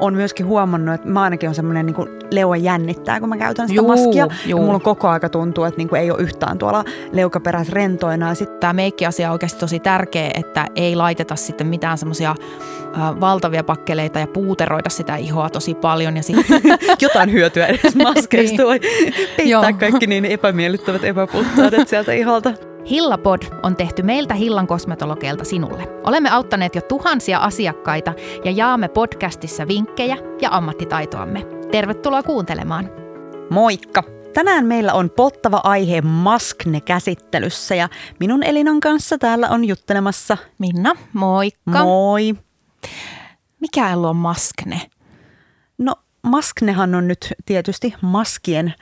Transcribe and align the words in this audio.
on 0.00 0.14
myöskin 0.14 0.46
huomannut, 0.46 0.94
että 0.94 1.08
mä 1.08 1.22
ainakin 1.22 1.48
on 1.48 1.54
semmoinen 1.54 1.86
niin 1.86 1.96
leuä 2.30 2.56
jännittää, 2.56 3.20
kun 3.20 3.28
mä 3.28 3.36
käytän 3.36 3.68
sitä 3.68 3.76
Juu, 3.80 3.88
maskia. 3.88 4.28
juu. 4.46 4.60
Mulla 4.60 4.74
on 4.74 4.80
koko 4.80 5.08
aika 5.08 5.28
tuntuu, 5.28 5.64
että 5.64 5.78
niin 5.78 5.88
kuin 5.88 6.00
ei 6.00 6.10
ole 6.10 6.20
yhtään 6.22 6.58
tuolla 6.58 6.84
leukaperäis 7.12 7.68
rentoina. 7.72 8.28
Ja 8.28 8.34
sit, 8.34 8.60
Tämä 8.60 8.72
meikkiasia 8.72 9.28
on 9.28 9.32
oikeasti 9.32 9.60
tosi 9.60 9.80
tärkeä, 9.80 10.30
että 10.34 10.66
ei 10.76 10.96
laiteta 10.96 11.36
sitten 11.36 11.66
mitään 11.66 11.98
semmoisia 11.98 12.34
valtavia 13.20 13.64
pakkeleita 13.64 14.18
ja 14.18 14.26
puuteroida 14.26 14.90
sitä 14.90 15.16
ihoa 15.16 15.50
tosi 15.50 15.74
paljon. 15.74 16.16
Ja 16.16 16.22
sitten 16.22 16.62
jotain 17.00 17.32
hyötyä 17.32 17.66
edes 17.66 17.96
maskeista 18.04 18.56
Niin. 18.56 18.66
voi 18.66 18.80
Joo. 19.48 19.62
peittää 19.62 19.88
kaikki 19.90 20.06
niin 20.06 20.24
epämiellyttävät 20.24 21.04
epäpuhtaudet 21.04 21.88
sieltä 21.88 22.12
iholta. 22.12 22.52
Hillapod 22.90 23.42
on 23.62 23.76
tehty 23.76 24.02
meiltä 24.02 24.34
Hillan 24.34 24.66
kosmetologeilta 24.66 25.44
sinulle. 25.44 25.88
Olemme 26.04 26.30
auttaneet 26.30 26.74
jo 26.74 26.80
tuhansia 26.80 27.38
asiakkaita 27.38 28.14
ja 28.44 28.50
jaamme 28.50 28.88
podcastissa 28.88 29.68
vinkkejä 29.68 30.16
ja 30.40 30.48
ammattitaitoamme. 30.50 31.46
Tervetuloa 31.70 32.22
kuuntelemaan. 32.22 32.90
Moikka! 33.50 34.02
Tänään 34.34 34.66
meillä 34.66 34.92
on 34.92 35.10
polttava 35.10 35.60
aihe 35.64 36.00
maskne 36.00 36.80
käsittelyssä 36.80 37.74
ja 37.74 37.88
minun 38.20 38.42
Elinan 38.42 38.80
kanssa 38.80 39.18
täällä 39.18 39.48
on 39.48 39.64
juttelemassa. 39.64 40.36
Minna, 40.58 40.94
moikka. 41.12 41.84
Moi! 41.84 42.34
Mikä 43.60 43.86
on 43.86 44.16
maskne? 44.16 44.80
No 45.78 45.94
masknehan 46.22 46.94
on 46.94 47.08
nyt 47.08 47.34
tietysti 47.46 47.94
maskien 48.00 48.74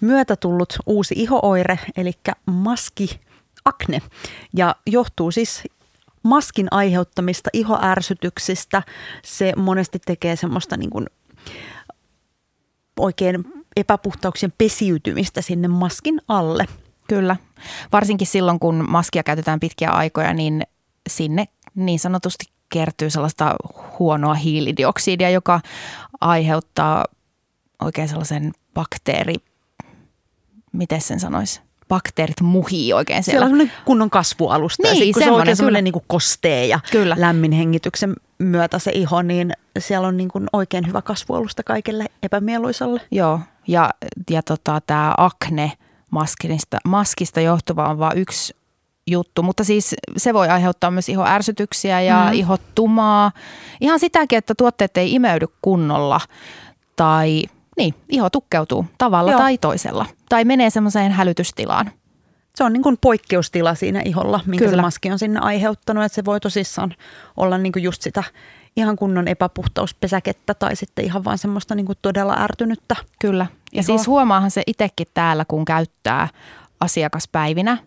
myötä 0.00 0.36
tullut 0.36 0.78
uusi 0.86 1.14
ihooire, 1.18 1.78
eli 1.96 2.12
maskiakne. 3.64 4.02
Ja 4.56 4.76
johtuu 4.86 5.30
siis 5.30 5.62
maskin 6.22 6.68
aiheuttamista 6.70 7.50
ihoärsytyksistä. 7.52 8.82
Se 9.24 9.52
monesti 9.56 9.98
tekee 10.06 10.36
semmoista 10.36 10.76
niin 10.76 10.90
kuin 10.90 11.06
oikein 12.98 13.44
epäpuhtauksien 13.76 14.52
pesiytymistä 14.58 15.42
sinne 15.42 15.68
maskin 15.68 16.20
alle. 16.28 16.66
Kyllä. 17.08 17.36
Varsinkin 17.92 18.26
silloin, 18.26 18.58
kun 18.58 18.84
maskia 18.88 19.22
käytetään 19.22 19.60
pitkiä 19.60 19.90
aikoja, 19.90 20.34
niin 20.34 20.62
sinne 21.08 21.48
niin 21.74 21.98
sanotusti 21.98 22.44
kertyy 22.68 23.10
sellaista 23.10 23.54
huonoa 23.98 24.34
hiilidioksidia, 24.34 25.30
joka 25.30 25.60
aiheuttaa 26.20 27.04
oikein 27.82 28.08
sellaisen 28.08 28.52
bakteeri, 28.74 29.34
miten 30.72 31.00
sen 31.00 31.20
sanoisi, 31.20 31.60
bakteerit 31.88 32.40
muhii 32.40 32.92
oikein 32.92 33.22
Siellä 33.22 33.32
siellä. 33.32 33.44
on 33.44 33.50
semmoinen 33.50 33.84
kunnon 33.84 34.10
kasvualusta. 34.10 34.86
ja 34.86 34.92
Niin, 34.92 35.04
sit, 35.04 35.14
kun 35.14 35.22
se 35.22 35.24
on 35.24 35.24
semmoinen, 35.24 35.40
oikein 35.40 35.56
semmoinen 35.56 35.84
niin 35.84 36.04
kostee 36.06 36.66
ja 36.66 36.80
Kyllä. 36.90 37.16
lämmin 37.18 37.52
hengityksen 37.52 38.14
myötä 38.38 38.78
se 38.78 38.90
iho, 38.94 39.22
niin 39.22 39.52
siellä 39.78 40.08
on 40.08 40.16
niin 40.16 40.28
kuin 40.28 40.46
oikein 40.52 40.86
hyvä 40.86 41.02
kasvualusta 41.02 41.62
kaikelle 41.62 42.06
epämieluisalle. 42.22 43.00
Joo, 43.10 43.40
ja, 43.68 43.90
ja 44.30 44.42
tota, 44.42 44.80
tämä 44.86 45.14
akne 45.16 45.72
maskista, 46.10 46.78
maskista 46.84 47.40
johtuva 47.40 47.88
on 47.88 47.98
vain 47.98 48.18
yksi 48.18 48.56
juttu, 49.06 49.42
mutta 49.42 49.64
siis 49.64 49.94
se 50.16 50.34
voi 50.34 50.48
aiheuttaa 50.48 50.90
myös 50.90 51.08
ihoärsytyksiä 51.08 52.00
ja 52.00 52.24
mm. 52.26 52.32
ihottumaa. 52.32 53.32
Ihan 53.80 54.00
sitäkin, 54.00 54.38
että 54.38 54.54
tuotteet 54.54 54.96
ei 54.96 55.14
imeydy 55.14 55.46
kunnolla 55.62 56.20
tai 56.96 57.42
niin, 57.76 57.94
iho 58.08 58.30
tukkeutuu 58.30 58.86
tavalla 58.98 59.30
Joo. 59.30 59.40
tai 59.40 59.58
toisella 59.58 60.06
tai 60.34 60.44
menee 60.44 60.70
semmoiseen 60.70 61.12
hälytystilaan. 61.12 61.90
Se 62.54 62.64
on 62.64 62.72
niin 62.72 62.82
kuin 62.82 62.98
poikkeustila 63.00 63.74
siinä 63.74 64.02
iholla, 64.04 64.40
minkä 64.46 64.64
Kyllä. 64.64 64.76
se 64.76 64.82
maski 64.82 65.10
on 65.10 65.18
sinne 65.18 65.40
aiheuttanut. 65.40 66.04
Että 66.04 66.16
se 66.16 66.24
voi 66.24 66.40
tosissaan 66.40 66.94
olla 67.36 67.58
niin 67.58 67.72
kuin 67.72 67.82
just 67.82 68.02
sitä 68.02 68.24
ihan 68.76 68.96
kunnon 68.96 69.28
epäpuhtauspesäkettä 69.28 70.54
tai 70.54 70.76
sitten 70.76 71.04
ihan 71.04 71.24
vaan 71.24 71.38
semmoista 71.38 71.74
niin 71.74 71.86
kuin 71.86 71.98
todella 72.02 72.36
ärtynyttä. 72.38 72.96
Kyllä. 73.20 73.46
Ja 73.72 73.80
Iho. 73.80 73.82
siis 73.82 74.06
huomaahan 74.06 74.50
se 74.50 74.62
itsekin 74.66 75.06
täällä, 75.14 75.44
kun 75.44 75.64
käyttää 75.64 76.28
asiakaspäivinä 76.80 77.78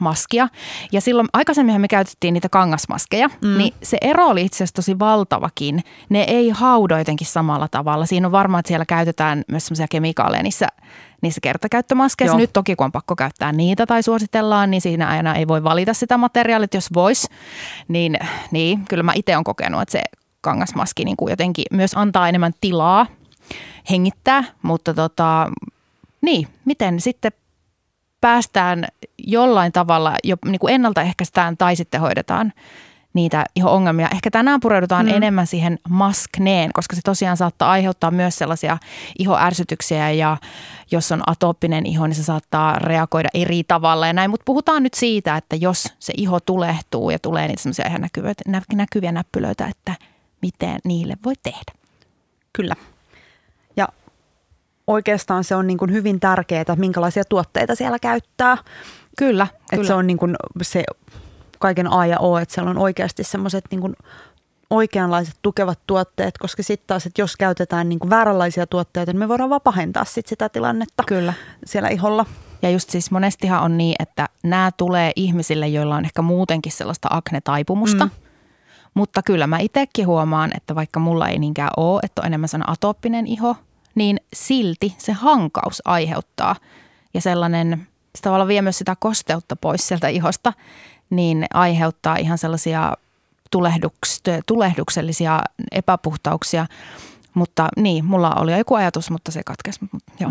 maskia. 0.00 0.48
Ja 0.92 1.00
silloin 1.00 1.28
aikaisemminhan 1.32 1.80
me 1.80 1.88
käytettiin 1.88 2.34
niitä 2.34 2.48
kangasmaskeja, 2.48 3.28
mm. 3.28 3.58
niin 3.58 3.74
se 3.82 3.98
ero 4.00 4.26
oli 4.26 4.44
itse 4.44 4.56
asiassa 4.56 4.74
tosi 4.74 4.98
valtavakin. 4.98 5.84
Ne 6.08 6.22
ei 6.22 6.48
haudo 6.48 6.98
jotenkin 6.98 7.26
samalla 7.26 7.68
tavalla. 7.68 8.06
Siinä 8.06 8.28
on 8.28 8.32
varmaan, 8.32 8.60
että 8.60 8.68
siellä 8.68 8.86
käytetään 8.86 9.44
myös 9.48 9.66
semmoisia 9.66 9.86
kemikaaleja 9.90 10.42
niissä, 10.42 10.66
niissä 11.22 11.40
kertakäyttömaskeissa. 11.40 12.32
Joo. 12.32 12.40
Nyt 12.40 12.52
toki 12.52 12.76
kun 12.76 12.84
on 12.84 12.92
pakko 12.92 13.16
käyttää 13.16 13.52
niitä 13.52 13.86
tai 13.86 14.02
suositellaan, 14.02 14.70
niin 14.70 14.80
siinä 14.80 15.08
aina 15.08 15.34
ei 15.34 15.48
voi 15.48 15.64
valita 15.64 15.94
sitä 15.94 16.18
materiaalia, 16.18 16.68
jos 16.74 16.94
vois. 16.94 17.28
Niin, 17.88 18.16
niin 18.50 18.84
kyllä 18.88 19.02
mä 19.02 19.12
itse 19.14 19.36
olen 19.36 19.44
kokenut, 19.44 19.82
että 19.82 19.92
se 19.92 20.02
kangasmaski 20.40 21.04
niin 21.04 21.16
kuin 21.16 21.30
jotenkin 21.30 21.64
myös 21.70 21.92
antaa 21.94 22.28
enemmän 22.28 22.52
tilaa 22.60 23.06
hengittää, 23.90 24.44
mutta 24.62 24.94
tota, 24.94 25.50
niin, 26.20 26.48
miten 26.64 27.00
sitten 27.00 27.32
päästään 28.20 28.84
jollain 29.18 29.72
tavalla, 29.72 30.14
jo 30.24 30.36
niin 30.44 30.58
kuin 30.58 30.74
ennaltaehkäistään 30.74 31.56
tai 31.56 31.76
sitten 31.76 32.00
hoidetaan 32.00 32.52
niitä 33.14 33.44
iho-ongelmia. 33.56 34.08
Ehkä 34.12 34.30
tänään 34.30 34.60
pureudutaan 34.60 35.06
mm. 35.06 35.12
enemmän 35.14 35.46
siihen 35.46 35.78
maskneen, 35.88 36.70
koska 36.72 36.96
se 36.96 37.02
tosiaan 37.04 37.36
saattaa 37.36 37.70
aiheuttaa 37.70 38.10
myös 38.10 38.36
sellaisia 38.36 38.78
ihoärsytyksiä 39.18 40.10
ja 40.10 40.36
jos 40.90 41.12
on 41.12 41.22
atooppinen 41.26 41.86
iho, 41.86 42.06
niin 42.06 42.14
se 42.14 42.22
saattaa 42.22 42.78
reagoida 42.78 43.28
eri 43.34 43.64
tavalla 43.64 44.06
ja 44.06 44.12
näin. 44.12 44.30
Mutta 44.30 44.44
puhutaan 44.44 44.82
nyt 44.82 44.94
siitä, 44.94 45.36
että 45.36 45.56
jos 45.56 45.94
se 45.98 46.12
iho 46.16 46.40
tulehtuu 46.40 47.10
ja 47.10 47.18
tulee 47.18 47.48
niitä 47.48 47.62
semmoisia 47.62 47.86
ihan 47.88 48.00
näkyviä, 48.00 48.32
nä- 48.46 48.62
näkyviä 48.74 49.12
näppylöitä, 49.12 49.66
että 49.66 49.94
miten 50.42 50.78
niille 50.84 51.16
voi 51.24 51.34
tehdä. 51.42 51.72
Kyllä. 52.52 52.74
Oikeastaan 54.86 55.44
se 55.44 55.54
on 55.54 55.66
niin 55.66 55.78
kuin 55.78 55.92
hyvin 55.92 56.20
tärkeää, 56.20 56.60
että 56.60 56.76
minkälaisia 56.76 57.24
tuotteita 57.24 57.74
siellä 57.74 57.98
käyttää. 57.98 58.56
Kyllä, 59.18 59.46
Että 59.52 59.76
kyllä. 59.76 59.86
se 59.86 59.94
on 59.94 60.06
niin 60.06 60.18
kuin 60.18 60.36
se 60.62 60.84
kaiken 61.58 61.92
A 61.92 62.06
ja 62.06 62.18
O, 62.18 62.38
että 62.38 62.54
siellä 62.54 62.70
on 62.70 62.78
oikeasti 62.78 63.24
semmoiset 63.24 63.64
niin 63.70 63.80
kuin 63.80 63.96
oikeanlaiset 64.70 65.34
tukevat 65.42 65.78
tuotteet, 65.86 66.38
koska 66.38 66.62
sitten 66.62 66.86
taas, 66.86 67.06
että 67.06 67.22
jos 67.22 67.36
käytetään 67.36 67.88
niin 67.88 67.98
kuin 67.98 68.10
vääränlaisia 68.10 68.66
tuotteita, 68.66 69.12
niin 69.12 69.18
me 69.18 69.28
voidaan 69.28 69.50
vaan 69.50 69.60
pahentaa 69.60 70.04
sit 70.04 70.26
sitä 70.26 70.48
tilannetta 70.48 71.02
Kyllä. 71.06 71.32
siellä 71.66 71.88
iholla. 71.88 72.26
Ja 72.62 72.70
just 72.70 72.90
siis 72.90 73.10
monestihan 73.10 73.62
on 73.62 73.78
niin, 73.78 73.94
että 73.98 74.28
nämä 74.42 74.70
tulee 74.76 75.12
ihmisille, 75.16 75.68
joilla 75.68 75.96
on 75.96 76.04
ehkä 76.04 76.22
muutenkin 76.22 76.72
sellaista 76.72 77.08
akne-taipumusta. 77.10 78.04
Mm. 78.04 78.10
Mutta 78.94 79.22
kyllä 79.22 79.46
mä 79.46 79.58
itsekin 79.58 80.06
huomaan, 80.06 80.50
että 80.56 80.74
vaikka 80.74 81.00
mulla 81.00 81.28
ei 81.28 81.38
niinkään 81.38 81.70
ole, 81.76 82.00
että 82.02 82.22
on 82.22 82.26
enemmän 82.26 82.48
sellainen 82.48 82.72
atooppinen 82.72 83.26
iho, 83.26 83.56
niin 83.94 84.20
silti 84.32 84.94
se 84.98 85.12
hankaus 85.12 85.82
aiheuttaa. 85.84 86.56
Ja 87.14 87.20
sellainen, 87.20 87.86
se 88.14 88.22
tavallaan 88.22 88.48
vie 88.48 88.62
myös 88.62 88.78
sitä 88.78 88.96
kosteutta 88.98 89.56
pois 89.56 89.88
sieltä 89.88 90.08
ihosta, 90.08 90.52
niin 91.10 91.46
aiheuttaa 91.54 92.16
ihan 92.16 92.38
sellaisia 92.38 92.96
tulehduks, 93.50 94.22
tulehduksellisia 94.46 95.40
epäpuhtauksia. 95.72 96.66
Mutta 97.34 97.68
niin, 97.76 98.04
mulla 98.04 98.34
oli 98.34 98.58
joku 98.58 98.74
ajatus, 98.74 99.10
mutta 99.10 99.32
se 99.32 99.42
katkesi. 99.46 99.80
Joo. 100.20 100.30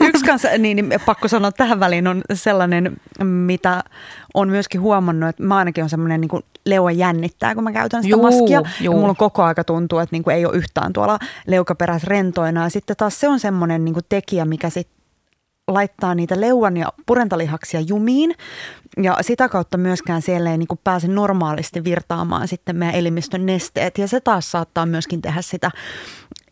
Yksi 0.08 0.24
kanssa, 0.24 0.48
niin, 0.58 0.76
niin 0.76 1.00
pakko 1.06 1.28
sanoa 1.28 1.52
tähän 1.52 1.80
väliin 1.80 2.06
on 2.06 2.22
sellainen, 2.34 2.96
mitä 3.24 3.84
on 4.34 4.48
myöskin 4.48 4.80
huomannut, 4.80 5.28
että 5.28 5.42
mä 5.42 5.56
ainakin 5.56 5.84
on 5.84 5.90
semmoinen 5.90 6.20
niin 6.20 6.42
leuan 6.66 6.98
jännittää, 6.98 7.54
kun 7.54 7.64
mä 7.64 7.72
käytän 7.72 8.02
sitä 8.02 8.16
Juu, 8.16 8.22
maskia. 8.22 8.62
juu. 8.80 8.94
Mulla 8.94 9.08
on 9.08 9.16
koko 9.16 9.42
aika 9.42 9.64
tuntuu, 9.64 9.98
että 9.98 10.14
niin 10.14 10.24
kuin 10.24 10.36
ei 10.36 10.46
ole 10.46 10.56
yhtään 10.56 10.92
tuolla 10.92 11.18
leukaperäis 11.46 12.04
rentoina. 12.04 12.62
Ja 12.62 12.68
sitten 12.68 12.96
taas 12.96 13.20
se 13.20 13.28
on 13.28 13.40
semmoinen 13.40 13.84
niin 13.84 13.92
kuin 13.94 14.04
tekijä, 14.08 14.44
mikä 14.44 14.70
sitten 14.70 14.99
laittaa 15.74 16.14
niitä 16.14 16.40
leuan 16.40 16.76
ja 16.76 16.92
purentalihaksia 17.06 17.80
jumiin. 17.80 18.34
Ja 19.02 19.16
sitä 19.20 19.48
kautta 19.48 19.78
myöskään 19.78 20.22
siellä 20.22 20.50
ei 20.50 20.58
niin 20.58 20.68
kuin 20.68 20.80
pääse 20.84 21.08
normaalisti 21.08 21.84
virtaamaan 21.84 22.48
sitten 22.48 22.76
meidän 22.76 22.94
elimistön 22.94 23.46
nesteet. 23.46 23.98
Ja 23.98 24.08
se 24.08 24.20
taas 24.20 24.50
saattaa 24.50 24.86
myöskin 24.86 25.22
tehdä 25.22 25.42
sitä 25.42 25.70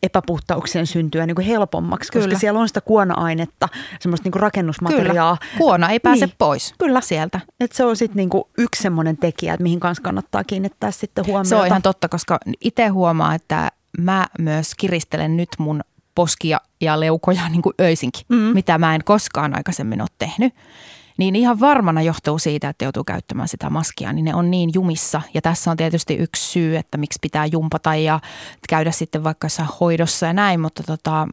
epäpuhtauksien 0.02 0.86
syntyä 0.86 1.26
niin 1.26 1.34
kuin 1.34 1.46
helpommaksi, 1.46 2.12
koska 2.12 2.24
Kyllä. 2.24 2.38
siellä 2.38 2.60
on 2.60 2.68
sitä 2.68 2.80
kuona-ainetta, 2.80 3.68
semmoista 4.00 4.24
niin 4.24 4.32
kuin 4.32 4.40
rakennusmateriaa. 4.42 5.36
Kyllä. 5.40 5.58
Kuona 5.58 5.88
ei 5.90 6.00
pääse 6.00 6.26
Niin. 6.26 6.34
pois 6.38 6.74
Kyllä. 6.78 7.00
sieltä. 7.00 7.40
Et 7.60 7.72
se 7.72 7.84
on 7.84 7.96
sitten 7.96 8.16
niinku 8.16 8.48
yksi 8.58 8.82
semmoinen 8.82 9.16
tekijä, 9.16 9.54
että 9.54 9.62
mihin 9.62 9.80
kanssa 9.80 10.02
kannattaa 10.02 10.44
kiinnittää 10.44 10.90
sitten 10.90 11.26
huomiota. 11.26 11.48
Se 11.48 11.56
on 11.56 11.66
ihan 11.66 11.82
totta, 11.82 12.08
koska 12.08 12.38
itse 12.60 12.86
huomaa, 12.88 13.34
että 13.34 13.70
mä 13.98 14.26
myös 14.38 14.74
kiristelen 14.74 15.36
nyt 15.36 15.48
mun 15.58 15.80
poskia 16.18 16.60
ja 16.80 17.00
leukoja 17.00 17.48
niin 17.52 17.62
kuin 17.62 17.74
öisinkin, 17.80 18.26
mm. 18.28 18.36
mitä 18.36 18.78
mä 18.78 18.94
en 18.94 19.04
koskaan 19.04 19.56
aikaisemmin 19.56 20.00
ole 20.00 20.08
tehnyt. 20.18 20.54
Niin 21.18 21.36
ihan 21.36 21.60
varmana 21.60 22.02
johtuu 22.02 22.38
siitä, 22.38 22.68
että 22.68 22.84
joutuu 22.84 23.04
käyttämään 23.04 23.48
sitä 23.48 23.70
maskia, 23.70 24.12
niin 24.12 24.24
ne 24.24 24.34
on 24.34 24.50
niin 24.50 24.70
jumissa. 24.74 25.22
Ja 25.34 25.42
tässä 25.42 25.70
on 25.70 25.76
tietysti 25.76 26.14
yksi 26.14 26.50
syy, 26.50 26.76
että 26.76 26.98
miksi 26.98 27.18
pitää 27.22 27.46
jumpata 27.46 27.94
ja 27.94 28.20
käydä 28.68 28.90
sitten 28.90 29.24
vaikka 29.24 29.44
jossain 29.44 29.68
hoidossa 29.80 30.26
ja 30.26 30.32
näin, 30.32 30.60
mutta 30.60 30.82
tota, 30.82 31.28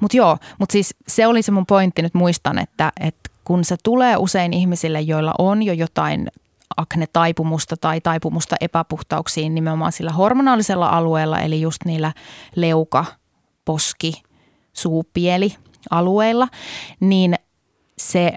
mut 0.00 0.14
joo, 0.14 0.38
mutta 0.58 0.72
siis 0.72 0.94
se 1.08 1.26
oli 1.26 1.42
se 1.42 1.52
mun 1.52 1.66
pointti 1.66 2.02
nyt 2.02 2.14
muistan, 2.14 2.58
että, 2.58 2.92
että 3.00 3.30
kun 3.44 3.64
se 3.64 3.76
tulee 3.84 4.16
usein 4.16 4.52
ihmisille, 4.52 5.00
joilla 5.00 5.34
on 5.38 5.62
jo 5.62 5.72
jotain 5.72 6.28
akne-taipumusta 6.76 7.76
tai 7.76 8.00
taipumusta 8.00 8.56
epäpuhtauksiin 8.60 9.54
nimenomaan 9.54 9.92
sillä 9.92 10.12
hormonaalisella 10.12 10.88
alueella, 10.88 11.40
eli 11.40 11.60
just 11.60 11.84
niillä 11.84 12.12
leuka, 12.56 13.04
poski, 13.64 14.22
suupieli 14.72 15.54
alueilla, 15.90 16.48
niin 17.00 17.34
se 17.98 18.32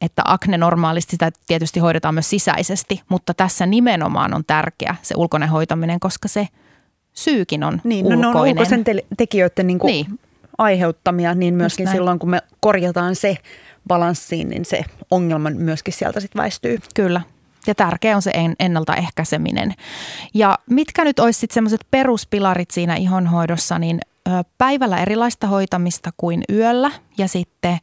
että 0.00 0.22
akne 0.24 0.58
normaalisti 0.58 1.10
sitä 1.10 1.30
tietysti 1.46 1.80
hoidetaan 1.80 2.14
myös 2.14 2.30
sisäisesti, 2.30 3.02
mutta 3.08 3.34
tässä 3.34 3.66
nimenomaan 3.66 4.34
on 4.34 4.44
tärkeä 4.46 4.96
se 5.02 5.14
ulkoinen 5.16 5.48
hoitaminen, 5.48 6.00
koska 6.00 6.28
se 6.28 6.48
syykin 7.12 7.64
on 7.64 7.80
niin, 7.84 8.04
ulkoinen. 8.06 8.22
No, 8.22 8.32
ne 8.32 8.38
on 8.38 8.48
ulkoisen 8.48 8.84
te- 8.84 9.04
tekijöiden 9.16 9.66
niin 9.66 9.78
niin. 9.84 10.18
aiheuttamia, 10.58 11.34
niin 11.34 11.54
myöskin 11.54 11.88
silloin 11.88 12.18
kun 12.18 12.30
me 12.30 12.42
korjataan 12.60 13.16
se 13.16 13.36
balanssiin, 13.88 14.48
niin 14.48 14.64
se 14.64 14.84
ongelma 15.10 15.50
myöskin 15.50 15.94
sieltä 15.94 16.20
sitten 16.20 16.42
väistyy. 16.42 16.78
Kyllä. 16.94 17.20
Ja 17.66 17.74
tärkeä 17.74 18.16
on 18.16 18.22
se 18.22 18.32
ennaltaehkäiseminen. 18.60 19.74
Ja 20.34 20.58
mitkä 20.70 21.04
nyt 21.04 21.18
olisi 21.18 21.40
sitten 21.40 21.54
semmoiset 21.54 21.86
peruspilarit 21.90 22.70
siinä 22.70 22.96
ihonhoidossa, 22.96 23.78
niin 23.78 24.00
päivällä 24.58 24.98
erilaista 24.98 25.46
hoitamista 25.46 26.10
kuin 26.16 26.42
yöllä 26.52 26.90
ja 27.18 27.28
sitten 27.28 27.78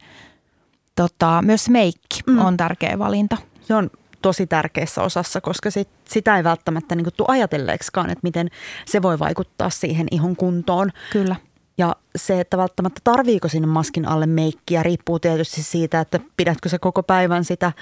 tota, 0.96 1.42
myös 1.42 1.68
meikki 1.68 2.20
mm. 2.26 2.38
on 2.38 2.56
tärkeä 2.56 2.98
valinta. 2.98 3.36
Se 3.60 3.74
on 3.74 3.90
tosi 4.22 4.46
tärkeässä 4.46 5.02
osassa, 5.02 5.40
koska 5.40 5.70
sit, 5.70 5.88
sitä 6.04 6.36
ei 6.36 6.44
välttämättä 6.44 6.94
niin 6.94 7.06
tule 7.16 7.28
ajatelleeksikaan, 7.30 8.10
että 8.10 8.20
miten 8.22 8.48
se 8.86 9.02
voi 9.02 9.18
vaikuttaa 9.18 9.70
siihen 9.70 10.06
ihon 10.10 10.36
kuntoon. 10.36 10.90
Kyllä. 11.12 11.36
Ja 11.78 11.96
se, 12.16 12.40
että 12.40 12.56
välttämättä 12.56 13.00
tarviiko 13.04 13.48
sinne 13.48 13.66
maskin 13.66 14.08
alle 14.08 14.26
meikkiä, 14.26 14.82
riippuu 14.82 15.18
tietysti 15.18 15.62
siitä, 15.62 16.00
että 16.00 16.20
pidätkö 16.36 16.68
se 16.68 16.78
koko 16.78 17.02
päivän 17.02 17.44
sitä 17.44 17.72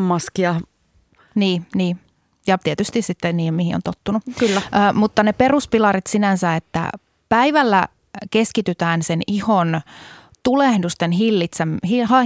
maskia. 0.00 0.60
Niin, 1.34 1.66
niin. 1.74 2.00
Ja 2.46 2.58
tietysti 2.58 3.02
sitten 3.02 3.36
niin, 3.36 3.54
mihin 3.54 3.74
on 3.74 3.82
tottunut. 3.84 4.22
Kyllä. 4.38 4.62
Ö, 4.66 4.92
mutta 4.92 5.22
ne 5.22 5.32
peruspilarit 5.32 6.06
sinänsä, 6.06 6.56
että 6.56 6.90
päivällä 7.28 7.88
keskitytään 8.30 9.02
sen 9.02 9.20
ihon 9.26 9.80
tulehdusten 10.42 11.10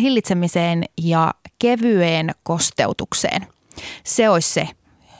hillitsemiseen 0.02 0.84
ja 1.02 1.34
kevyeen 1.58 2.30
kosteutukseen. 2.42 3.46
Se 4.04 4.28
olisi 4.28 4.50
se 4.50 4.68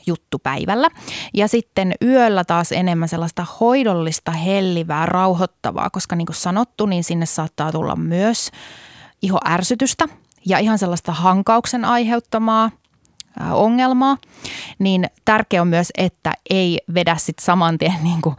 juttu 0.07 0.39
päivällä. 0.39 0.89
Ja 1.35 1.49
sitten 1.49 1.95
yöllä 2.03 2.45
taas 2.45 2.73
enemmän 2.73 3.09
sellaista 3.09 3.47
hoidollista, 3.61 4.31
hellivää, 4.31 5.07
rauhoittavaa, 5.07 5.91
koska 5.91 6.17
niin 6.17 6.27
kuin 6.27 6.37
sanottu, 6.37 6.87
niin 6.87 7.05
sinne 7.05 7.27
saattaa 7.27 7.73
tulla 7.73 7.97
myös 7.97 8.51
ihoärsytystä 9.23 10.09
ja 10.47 10.59
ihan 10.59 10.79
sellaista 10.79 11.13
hankauksen 11.13 11.85
aiheuttamaa 11.85 12.71
ongelmaa, 13.53 14.17
niin 14.79 15.07
tärkeää 15.25 15.63
on 15.63 15.69
myös, 15.69 15.89
että 15.99 16.33
ei 16.51 16.81
vedä 16.95 17.17
sitten 17.17 17.45
saman 17.45 17.79
tien 17.79 17.99
niin 18.03 18.23
kuin 18.23 18.37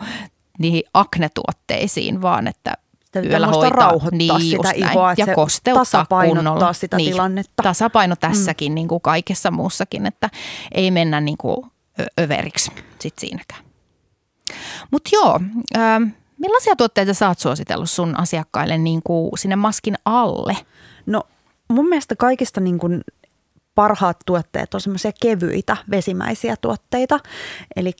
niihin 0.59 0.83
aknetuotteisiin, 0.93 2.21
vaan 2.21 2.47
että 2.47 2.73
yöllä 3.15 3.47
hoitaa. 3.47 3.69
rauhoittaa 3.69 4.37
niin, 4.37 4.49
sitä 4.49 4.71
ihoa, 4.71 5.13
ja 5.17 5.35
kosteuttaa 5.35 5.81
tasapainottaa 5.81 6.53
kunnolla. 6.53 6.73
sitä 6.73 6.97
niin, 6.97 7.11
tilannetta. 7.11 7.63
Tasapaino 7.63 8.15
tässäkin 8.15 8.71
mm. 8.71 8.75
niin 8.75 8.87
kuin 8.87 9.01
kaikessa 9.01 9.51
muussakin, 9.51 10.05
että 10.05 10.29
ei 10.71 10.91
mennä 10.91 11.21
niin 11.21 11.37
kuin 11.37 11.65
överiksi 12.19 12.71
sit 12.99 13.19
siinäkään. 13.19 13.63
Mutta 14.91 15.09
joo, 15.13 15.39
äh, 15.77 16.13
millaisia 16.37 16.75
tuotteita 16.75 17.13
sä 17.13 17.27
oot 17.27 17.39
suositellut 17.39 17.89
sun 17.89 18.19
asiakkaille 18.19 18.77
niin 18.77 19.01
kuin 19.03 19.31
sinne 19.37 19.55
maskin 19.55 19.95
alle? 20.05 20.57
No 21.05 21.23
mun 21.67 21.89
mielestä 21.89 22.15
kaikista 22.15 22.61
niin 22.61 22.79
kuin 22.79 23.01
parhaat 23.75 24.17
tuotteet 24.25 24.73
on 24.73 24.81
semmoisia 24.81 25.11
kevyitä 25.21 25.77
vesimäisiä 25.91 26.55
tuotteita. 26.61 27.19
Eli 27.75 27.93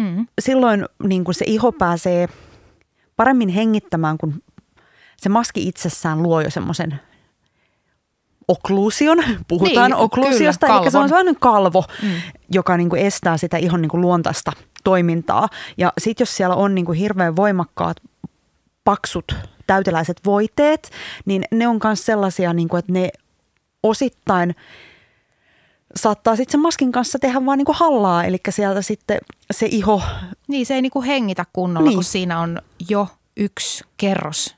hmm. 0.00 0.26
silloin 0.40 0.84
niin 1.02 1.24
kuin 1.24 1.34
se 1.34 1.44
iho 1.48 1.72
pääsee 1.72 2.28
paremmin 3.16 3.48
hengittämään, 3.48 4.18
kun 4.18 4.42
se 5.16 5.28
maski 5.28 5.68
itsessään 5.68 6.22
luo 6.22 6.40
jo 6.40 6.50
semmoisen 6.50 7.00
okkluusion, 8.48 9.18
puhutaan 9.48 9.90
niin, 9.90 9.98
okkluusiosta, 9.98 10.66
kyllä, 10.66 10.80
eli 10.80 10.90
se 10.90 10.98
on 10.98 11.08
sellainen 11.08 11.36
kalvo, 11.40 11.84
mm. 12.02 12.10
joka 12.52 12.76
niin 12.76 12.88
kuin 12.88 13.02
estää 13.02 13.36
sitä 13.36 13.56
ihon 13.56 13.82
niin 13.82 13.90
kuin 13.90 14.00
luontaista 14.00 14.52
toimintaa. 14.84 15.48
Ja 15.78 15.92
sitten 15.98 16.22
jos 16.22 16.36
siellä 16.36 16.54
on 16.54 16.74
niin 16.74 16.84
kuin 16.84 16.98
hirveän 16.98 17.36
voimakkaat, 17.36 17.96
paksut, 18.84 19.34
täyteläiset 19.66 20.20
voiteet, 20.24 20.90
niin 21.24 21.44
ne 21.50 21.68
on 21.68 21.80
myös 21.84 22.06
sellaisia, 22.06 22.52
niin 22.52 22.68
kuin, 22.68 22.78
että 22.78 22.92
ne 22.92 23.10
osittain 23.82 24.54
saattaa 25.96 26.36
sitten 26.36 26.52
sen 26.52 26.60
maskin 26.60 26.92
kanssa 26.92 27.18
tehdä 27.18 27.46
vaan 27.46 27.58
niin 27.58 27.66
kuin 27.66 27.76
hallaa, 27.78 28.24
eli 28.24 28.38
sieltä 28.48 28.82
sitten 28.82 29.18
se 29.50 29.66
iho... 29.70 30.02
Niin, 30.48 30.66
se 30.66 30.74
ei 30.74 30.82
niin 30.82 30.92
kuin 30.92 31.06
hengitä 31.06 31.44
kunnolla, 31.52 31.88
niin. 31.88 31.96
kun 31.96 32.04
siinä 32.04 32.40
on 32.40 32.62
jo 32.88 33.08
yksi 33.36 33.84
kerros 33.96 34.56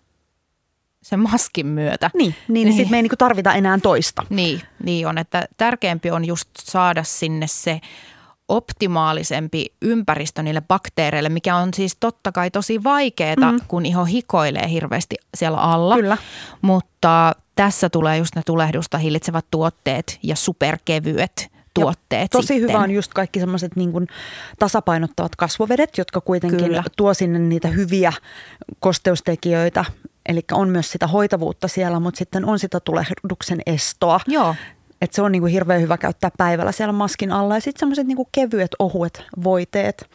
sen 1.02 1.20
maskin 1.20 1.66
myötä. 1.66 2.10
Niin, 2.14 2.34
niin, 2.48 2.64
niin. 2.66 2.76
sitten 2.76 2.90
me 2.90 2.96
ei 2.96 3.02
niin 3.02 3.18
tarvita 3.18 3.54
enää 3.54 3.78
toista. 3.78 4.26
Niin, 4.30 4.60
niin 4.84 5.06
on, 5.06 5.18
että 5.18 5.48
tärkeämpi 5.56 6.10
on 6.10 6.24
just 6.24 6.48
saada 6.58 7.04
sinne 7.04 7.46
se 7.46 7.80
optimaalisempi 8.50 9.66
ympäristö 9.82 10.42
niille 10.42 10.60
bakteereille, 10.60 11.28
mikä 11.28 11.56
on 11.56 11.74
siis 11.74 11.96
totta 12.00 12.32
kai 12.32 12.50
tosi 12.50 12.84
vaikeaa, 12.84 13.36
mm-hmm. 13.36 13.60
kun 13.68 13.86
iho 13.86 14.04
hikoilee 14.04 14.70
hirveästi 14.70 15.16
siellä 15.36 15.58
alla. 15.58 15.96
Kyllä. 15.96 16.16
Mutta 16.62 17.32
tässä 17.54 17.90
tulee 17.90 18.18
just 18.18 18.36
ne 18.36 18.42
tulehdusta 18.46 18.98
hillitsevät 18.98 19.44
tuotteet 19.50 20.18
ja 20.22 20.36
superkevyet 20.36 21.50
tuotteet. 21.74 22.22
Ja 22.22 22.28
tosi 22.28 22.46
sitten. 22.46 22.68
hyvä 22.68 22.78
on 22.78 22.90
just 22.90 23.14
kaikki 23.14 23.40
semmoiset 23.40 23.76
niin 23.76 23.92
tasapainottavat 24.58 25.36
kasvovedet, 25.36 25.98
jotka 25.98 26.20
kuitenkin 26.20 26.64
Kyllä. 26.64 26.84
tuo 26.96 27.14
sinne 27.14 27.38
niitä 27.38 27.68
hyviä 27.68 28.12
kosteustekijöitä. 28.80 29.84
Eli 30.28 30.40
on 30.52 30.68
myös 30.68 30.92
sitä 30.92 31.06
hoitavuutta 31.06 31.68
siellä, 31.68 32.00
mutta 32.00 32.18
sitten 32.18 32.44
on 32.44 32.58
sitä 32.58 32.80
tulehduksen 32.80 33.60
estoa. 33.66 34.20
Joo. 34.26 34.54
Et 35.00 35.12
se 35.12 35.22
on 35.22 35.32
niin 35.32 35.42
kuin 35.42 35.52
hirveän 35.52 35.80
hyvä 35.80 35.98
käyttää 35.98 36.30
päivällä 36.38 36.72
siellä 36.72 36.92
maskin 36.92 37.32
alla. 37.32 37.54
Ja 37.54 37.60
sitten 37.60 37.80
semmoiset 37.80 38.06
niin 38.06 38.18
kevyet, 38.32 38.70
ohuet 38.78 39.22
voiteet 39.44 40.10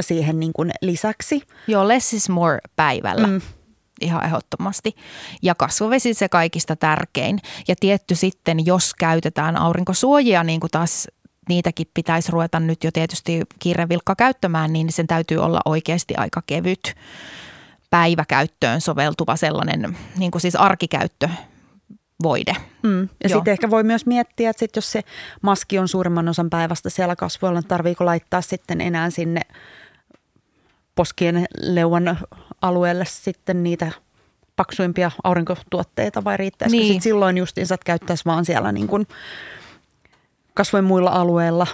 siihen 0.00 0.40
niin 0.40 0.52
kuin 0.52 0.70
lisäksi. 0.82 1.42
Joo, 1.68 1.88
less 1.88 2.12
is 2.12 2.28
more 2.28 2.58
päivällä. 2.76 3.26
Mm 3.26 3.40
ihan 4.00 4.24
ehdottomasti. 4.24 4.96
Ja 5.42 5.54
kasvovesi 5.54 6.14
se 6.14 6.28
kaikista 6.28 6.76
tärkein. 6.76 7.38
Ja 7.68 7.74
tietty 7.80 8.14
sitten, 8.14 8.66
jos 8.66 8.94
käytetään 8.94 9.56
aurinkosuojia, 9.56 10.44
niin 10.44 10.60
kuin 10.60 10.70
taas 10.70 11.08
niitäkin 11.48 11.86
pitäisi 11.94 12.32
ruveta 12.32 12.60
nyt 12.60 12.84
jo 12.84 12.90
tietysti 12.92 13.42
kiirevilkka 13.58 14.16
käyttämään, 14.16 14.72
niin 14.72 14.92
sen 14.92 15.06
täytyy 15.06 15.38
olla 15.38 15.60
oikeasti 15.64 16.14
aika 16.16 16.42
kevyt 16.46 16.94
päiväkäyttöön 17.90 18.80
soveltuva 18.80 19.36
sellainen 19.36 19.96
niin 20.18 20.30
kuin 20.30 20.42
siis 20.42 20.56
arkikäyttö 20.56 21.28
voide. 22.24 22.56
Mm. 22.82 23.08
Ja 23.22 23.28
sitten 23.28 23.52
ehkä 23.52 23.70
voi 23.70 23.82
myös 23.82 24.06
miettiä, 24.06 24.50
että 24.50 24.60
sit 24.60 24.76
jos 24.76 24.92
se 24.92 25.00
maski 25.42 25.78
on 25.78 25.88
suurimman 25.88 26.28
osan 26.28 26.50
päivästä 26.50 26.90
siellä 26.90 27.16
kasvoilla, 27.16 27.60
niin 27.60 27.68
tarviiko 27.68 28.06
laittaa 28.06 28.40
sitten 28.40 28.80
enää 28.80 29.10
sinne 29.10 29.40
poskien 30.94 31.46
leuan 31.60 32.18
alueelle 32.62 33.04
sitten 33.08 33.62
niitä 33.62 33.92
paksuimpia 34.56 35.10
aurinkotuotteita 35.24 36.24
vai 36.24 36.36
riittäisikö 36.36 36.82
niin. 36.82 36.94
sit 36.94 37.02
silloin 37.02 37.38
justiinsa, 37.38 37.74
että 37.74 37.84
käyttäisi 37.84 38.24
vaan 38.24 38.44
siellä 38.44 38.72
niin 38.72 38.86
kuin 38.86 39.06
kasvojen 40.54 40.84
muilla 40.84 41.10
alueilla? 41.10 41.66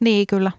Niin, 0.00 0.26
kyllä. 0.26 0.50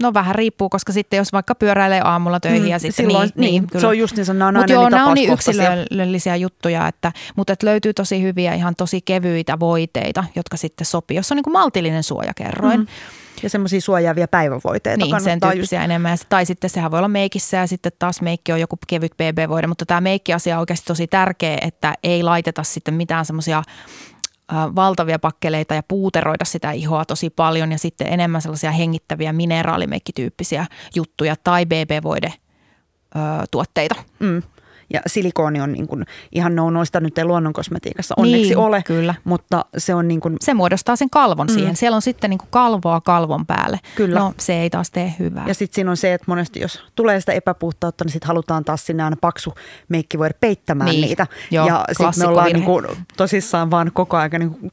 No 0.00 0.14
vähän 0.14 0.34
riippuu, 0.34 0.68
koska 0.68 0.92
sitten 0.92 1.16
jos 1.16 1.32
vaikka 1.32 1.54
pyöräilee 1.54 2.00
aamulla 2.04 2.40
töihin 2.40 2.62
mm, 2.62 2.68
ja 2.68 2.78
sitten 2.78 3.06
silloin, 3.06 3.30
niin, 3.34 3.50
niin, 3.52 3.68
niin 3.72 3.80
se 3.80 3.86
on 3.86 3.98
just 3.98 4.16
niin, 4.16 4.26
nämä 4.38 4.48
on 4.48 4.56
Mut 4.56 4.70
joo, 4.70 4.88
nämä 4.88 5.06
on 5.06 5.14
niin 5.14 5.32
yksilöllisiä 5.32 6.36
juttuja, 6.36 6.88
että, 6.88 7.12
mutta 7.36 7.52
että 7.52 7.66
löytyy 7.66 7.94
tosi 7.94 8.22
hyviä, 8.22 8.54
ihan 8.54 8.76
tosi 8.76 9.00
kevyitä 9.00 9.60
voiteita, 9.60 10.24
jotka 10.36 10.56
sitten 10.56 10.86
sopii, 10.86 11.16
jos 11.16 11.32
on 11.32 11.36
niin 11.36 11.44
kuin 11.44 11.52
maltillinen 11.52 12.02
suojakerroin. 12.02 12.80
Mm. 12.80 12.86
Ja 13.42 13.50
semmoisia 13.50 13.80
suojaavia 13.80 14.28
päivävoiteita 14.28 15.04
Niin, 15.04 15.20
sen 15.20 15.40
tyyppisiä 15.40 15.78
just... 15.78 15.84
enemmän. 15.84 16.18
Tai 16.28 16.46
sitten 16.46 16.70
sehän 16.70 16.90
voi 16.90 16.98
olla 16.98 17.08
meikissä 17.08 17.56
ja 17.56 17.66
sitten 17.66 17.92
taas 17.98 18.22
meikki 18.22 18.52
on 18.52 18.60
joku 18.60 18.78
kevyt 18.86 19.12
BB-voide, 19.12 19.66
mutta 19.66 19.86
tämä 19.86 20.00
meikki-asia 20.00 20.56
on 20.56 20.60
oikeasti 20.60 20.86
tosi 20.86 21.06
tärkeä, 21.06 21.58
että 21.60 21.94
ei 22.02 22.22
laiteta 22.22 22.62
sitten 22.62 22.94
mitään 22.94 23.24
semmoisia 23.24 23.62
valtavia 24.52 25.18
pakkeleita 25.18 25.74
ja 25.74 25.82
puuteroida 25.88 26.44
sitä 26.44 26.72
ihoa 26.72 27.04
tosi 27.04 27.30
paljon 27.30 27.72
ja 27.72 27.78
sitten 27.78 28.06
enemmän 28.06 28.42
sellaisia 28.42 28.70
hengittäviä 28.70 29.32
mineraalimeikkityyppisiä 29.32 30.66
juttuja 30.94 31.36
tai 31.44 31.66
BB-voide 31.66 32.32
tuotteita. 33.50 33.94
Mm. 34.18 34.42
Ja 34.92 35.00
silikooni 35.06 35.60
on 35.60 35.72
niin 35.72 35.86
kuin 35.86 36.04
ihan 36.32 36.56
no 36.56 36.70
noista 36.70 37.00
nyt 37.00 37.18
ei 37.18 37.24
luonnonkosmetiikassa 37.24 38.14
onneksi 38.16 38.48
niin, 38.48 38.58
ole, 38.58 38.82
kyllä. 38.86 39.14
mutta 39.24 39.64
se 39.78 39.94
on 39.94 40.08
niin 40.08 40.20
kuin... 40.20 40.36
Se 40.40 40.54
muodostaa 40.54 40.96
sen 40.96 41.10
kalvon 41.10 41.46
mm. 41.46 41.54
siihen. 41.54 41.76
Siellä 41.76 41.96
on 41.96 42.02
sitten 42.02 42.30
niin 42.30 42.38
kuin 42.38 42.48
kalvoa 42.50 43.00
kalvon 43.00 43.46
päälle. 43.46 43.80
Kyllä. 43.96 44.20
No 44.20 44.34
se 44.38 44.60
ei 44.60 44.70
taas 44.70 44.90
tee 44.90 45.14
hyvää. 45.18 45.44
Ja 45.46 45.54
sitten 45.54 45.74
siinä 45.74 45.90
on 45.90 45.96
se, 45.96 46.14
että 46.14 46.24
monesti 46.28 46.60
jos 46.60 46.84
tulee 46.94 47.20
sitä 47.20 47.32
epäpuhtautta, 47.32 48.04
niin 48.04 48.12
sitten 48.12 48.28
halutaan 48.28 48.64
taas 48.64 48.86
sinne 48.86 49.02
aina 49.02 49.16
paksu 49.20 49.54
meikki 49.88 50.18
voida 50.18 50.34
peittämään 50.40 50.90
niin. 50.90 51.00
niitä. 51.00 51.26
Joo, 51.50 51.66
ja 51.66 51.84
sitten 51.88 52.12
me 52.18 52.26
ollaan 52.26 52.52
niin 52.52 52.64
kuin 52.64 52.86
tosissaan 53.16 53.70
vaan 53.70 53.90
koko 53.94 54.16
ajan 54.16 54.30
niin 54.38 54.50
kuin 54.50 54.72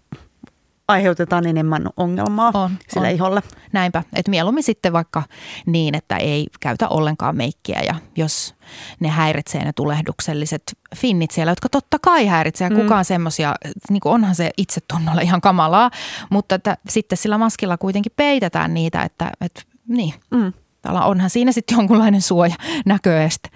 aiheutetaan 0.87 1.47
enemmän 1.47 1.89
ongelmaa 1.97 2.51
On, 2.53 2.71
sille 2.89 3.07
on. 3.07 3.13
iholle. 3.13 3.41
Näinpä, 3.73 4.03
että 4.13 4.29
mieluummin 4.29 4.63
sitten 4.63 4.93
vaikka 4.93 5.23
niin, 5.65 5.95
että 5.95 6.17
ei 6.17 6.47
käytä 6.59 6.87
ollenkaan 6.87 7.35
meikkiä 7.37 7.81
ja 7.87 7.95
jos 8.15 8.55
ne 8.99 9.09
häiritsee 9.09 9.65
ne 9.65 9.73
tulehdukselliset 9.73 10.63
finnit 10.95 11.31
siellä, 11.31 11.51
jotka 11.51 11.69
totta 11.69 11.99
kai 11.99 12.25
häiritsee 12.27 12.69
Mm. 12.69 12.75
kukaan 12.75 13.05
semmoisia, 13.05 13.55
niin 13.89 14.01
kuin 14.01 14.13
onhan 14.13 14.35
se 14.35 14.51
itsetunnolla 14.57 15.21
ihan 15.21 15.41
kamalaa, 15.41 15.91
mutta 16.29 16.55
että 16.55 16.77
sitten 16.89 17.17
sillä 17.17 17.37
maskilla 17.37 17.77
kuitenkin 17.77 18.11
peitetään 18.15 18.73
niitä, 18.73 19.03
että, 19.03 19.31
että 19.41 19.61
niin, 19.87 20.13
Mm. 20.31 20.53
onhan 20.89 21.29
siinä 21.29 21.51
sitten 21.51 21.75
jonkunlainen 21.77 22.21
suoja 22.21 22.55
näköeste. 22.85 23.49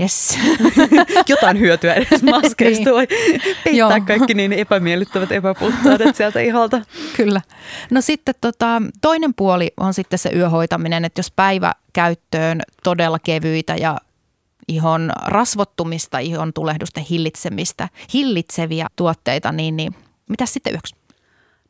Yes. 0.00 0.38
Jotain 1.28 1.60
hyötyä 1.60 1.94
edes 1.94 2.22
maskeista 2.42 2.84
Niin. 2.84 2.94
voi 2.94 3.06
peittää 3.06 3.72
Joo. 3.72 3.90
kaikki 4.06 4.34
niin 4.34 4.52
epämiellyttävät 4.52 5.32
epäpuhtaudet 5.32 6.16
sieltä 6.16 6.40
iholta. 6.40 6.80
Kyllä. 7.16 7.40
No 7.90 8.00
sitten 8.00 8.34
tota, 8.40 8.82
toinen 9.00 9.34
puoli 9.34 9.72
on 9.76 9.94
sitten 9.94 10.18
se 10.18 10.30
yöhoitaminen, 10.34 11.04
että 11.04 11.18
jos 11.18 11.30
päiväkäyttöön 11.36 12.62
todella 12.82 13.18
kevyitä 13.18 13.74
ja 13.76 13.98
ihon 14.68 15.12
rasvottumista, 15.26 16.18
ihon 16.18 16.52
tulehdusten 16.52 17.04
hillitsemistä, 17.10 17.88
hillitseviä 18.14 18.86
tuotteita, 18.96 19.52
niin, 19.52 19.76
niin 19.76 19.94
mitä 20.28 20.46
sitten 20.46 20.72
yöksi? 20.72 20.94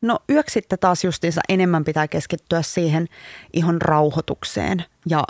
No 0.01 0.19
yöksi 0.29 0.53
sitten 0.53 0.79
taas 0.79 1.03
justiinsa 1.03 1.41
enemmän 1.49 1.83
pitää 1.83 2.07
keskittyä 2.07 2.61
siihen 2.61 3.07
ihon 3.53 3.81
rauhoitukseen 3.81 4.83
ja 5.05 5.23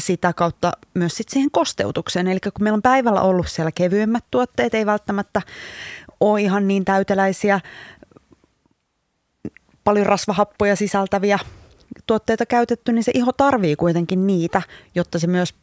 sitä 0.00 0.32
kautta 0.32 0.72
myös 0.94 1.16
sit 1.16 1.28
siihen 1.28 1.50
kosteutukseen. 1.50 2.28
Eli 2.28 2.40
kun 2.40 2.52
meillä 2.60 2.76
on 2.76 2.82
päivällä 2.82 3.20
ollut 3.20 3.48
siellä 3.48 3.72
kevyemmät 3.72 4.24
tuotteet, 4.30 4.74
ei 4.74 4.86
välttämättä 4.86 5.42
ole 6.20 6.40
ihan 6.42 6.68
niin 6.68 6.84
täyteläisiä, 6.84 7.60
paljon 9.84 10.06
rasvahappoja 10.06 10.76
sisältäviä 10.76 11.38
tuotteita 12.06 12.46
käytetty, 12.46 12.92
niin 12.92 13.04
se 13.04 13.12
iho 13.14 13.32
tarvii 13.32 13.76
kuitenkin 13.76 14.26
niitä, 14.26 14.62
jotta 14.94 15.18
se 15.18 15.26
myös 15.26 15.54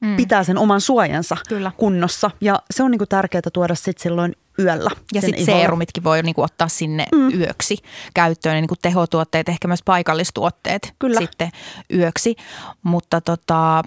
Mm. 0.00 0.16
pitää 0.16 0.44
sen 0.44 0.58
oman 0.58 0.80
suojansa 0.80 1.36
Kyllä. 1.48 1.72
kunnossa. 1.76 2.30
Ja 2.40 2.62
se 2.70 2.82
on 2.82 2.90
niinku 2.90 3.06
tärkeää 3.06 3.42
tuoda 3.52 3.74
sitten 3.74 4.02
silloin 4.02 4.36
yöllä. 4.58 4.90
Ja 5.14 5.20
sitten 5.20 5.44
seerumitkin 5.44 6.04
voi 6.04 6.22
niinku 6.22 6.42
ottaa 6.42 6.68
sinne 6.68 7.06
mm. 7.12 7.40
yöksi 7.40 7.76
käyttöön, 8.14 8.54
niinku 8.54 8.74
tehotuotteet, 8.82 9.48
ehkä 9.48 9.68
myös 9.68 9.82
paikallistuotteet 9.84 10.94
Kyllä. 10.98 11.20
sitten 11.20 11.50
yöksi. 11.92 12.36
Mutta 12.82 13.20
tota, 13.20 13.82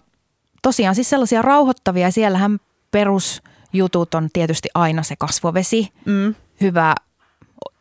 tosiaan 0.61 0.95
siis 0.95 1.09
sellaisia 1.09 1.41
rauhoittavia, 1.41 2.11
siellähän 2.11 2.59
perusjutut 2.91 4.13
on 4.13 4.29
tietysti 4.33 4.69
aina 4.73 5.03
se 5.03 5.15
kasvovesi, 5.15 5.91
Mm. 6.05 6.35
hyvä 6.61 6.95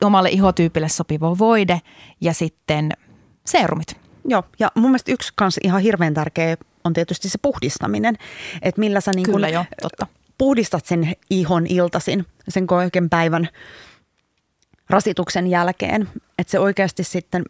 omalle 0.05 0.29
ihotyypille 0.29 0.89
sopiva 0.89 1.39
voide 1.39 1.81
ja 2.21 2.35
sitten 2.35 2.93
seerumit. 3.47 4.01
Joo, 4.29 4.43
ja 4.59 4.73
mun 4.75 4.91
mielestä 4.91 5.13
yksi 5.13 5.33
kans 5.37 5.59
ihan 5.65 5.81
hirveän 5.83 6.15
tärkeä 6.15 6.57
on 6.85 6.93
tietysti 6.93 7.29
se 7.29 7.39
puhdistaminen. 7.43 8.17
Että 8.63 8.81
millä 8.81 9.01
sä 9.01 9.11
niin 9.15 9.25
kun 9.27 9.35
Kyllä 9.35 9.49
jo, 9.49 9.65
totta. 9.83 10.07
puhdistat 10.39 10.87
sen 10.87 11.13
ihon 11.31 11.67
iltasin, 11.67 12.27
sen 12.49 12.67
kaiken 12.67 13.11
päivän 13.11 13.49
rasituksen 14.91 15.47
jälkeen. 15.47 16.09
Että 16.39 16.51
se 16.51 16.59
oikeasti 16.59 17.05
sitten 17.05 17.45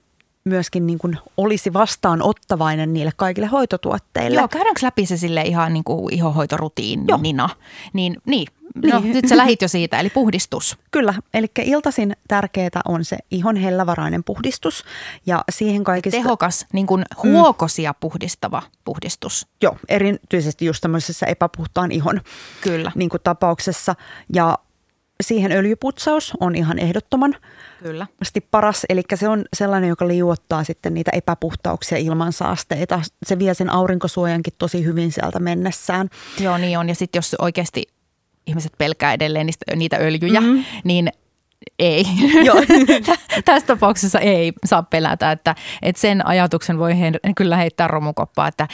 myöskin 0.45 0.87
niin 0.87 0.99
kun 0.99 1.17
olisi 1.37 1.73
vastaanottavainen 1.73 2.93
niille 2.93 3.13
kaikille 3.17 3.47
hoitotuotteille. 3.47 4.39
Joo, 4.39 4.49
käydäänkö 4.49 4.81
läpi 4.83 5.07
se 5.07 5.17
sille 5.17 5.43
ihan 5.43 5.73
niin 5.73 5.85
kuin 5.85 6.15
ihohoitorutiinina? 6.15 7.49
Niin, 7.93 8.17
niin. 8.27 8.47
No, 8.85 9.01
Niin. 9.01 9.15
nyt 9.15 9.29
sä 9.29 9.37
lähit 9.37 9.63
jo 9.63 9.69
siitä, 9.69 10.01
eli 10.01 10.11
puhdistus. 10.11 10.77
Kyllä, 10.91 11.15
eli 11.35 11.47
iltaisin 11.63 12.17
tärkeää 12.29 12.81
on 12.85 13.05
se 13.05 13.17
ihon 13.31 13.57
hellävarainen 13.57 14.25
puhdistus 14.25 14.85
ja 15.27 15.45
siihen 15.51 15.85
kaikista... 15.85 16.21
Tehokas, 16.23 16.67
niin 16.73 16.87
kuin 16.87 17.05
huokosia 17.23 17.95
puhdistava 17.95 18.63
puhdistus. 18.85 19.47
Joo, 19.63 19.77
erityisesti 19.89 20.65
just 20.65 20.81
tämmöisessä 20.81 21.27
epäpuhtaan 21.27 21.93
ihon 21.93 22.21
Kyllä. 22.61 22.93
niin 22.95 23.09
kuin 23.09 23.21
tapauksessa. 23.25 23.95
Ja 24.33 24.59
siihen 25.23 25.53
öljyputsaus 25.53 26.33
on 26.41 26.57
ihan 26.57 26.79
ehdottoman 26.79 27.35
Kyllä. 27.83 28.07
paras, 28.51 28.87
eli 28.89 29.03
se 29.15 29.29
on 29.29 29.45
sellainen, 29.57 29.89
joka 29.89 30.09
liuottaa 30.09 30.65
sitten 30.65 30.95
niitä 30.95 31.11
epäpuhtauksia 31.15 31.99
ilman 31.99 32.33
saasteita. 32.33 33.01
Se 33.27 33.39
vie 33.39 33.55
sen 33.55 33.71
aurinkosuojankin 33.71 34.53
tosi 34.59 34.85
hyvin 34.85 35.13
sieltä 35.13 35.39
mennessään. 35.39 36.09
Joo, 36.41 36.59
niin 36.59 36.79
on. 36.79 36.89
Ja 36.89 36.95
sitten 36.95 37.19
jos 37.19 37.37
oikeasti 37.39 37.83
ihmiset 38.47 38.73
pelkää 38.79 39.13
edelleen 39.13 39.47
niistä, 39.47 39.77
niitä 39.77 39.97
öljyjä, 39.97 40.41
mm-hmm. 40.41 40.65
niin 40.85 41.11
ei. 41.79 42.05
Joo. 42.45 42.57
Tässä 43.45 43.67
tapauksessa 43.67 44.21
ei 44.21 44.53
saa 44.65 44.83
pelätä, 44.83 45.33
että, 45.33 45.55
että 45.83 46.01
sen 46.01 46.27
ajatuksen 46.27 46.79
voi 46.79 47.01
he, 47.01 47.13
kyllä 47.37 47.57
heittää 47.57 47.89
romukoppaa, 47.89 48.49
että, 48.49 48.69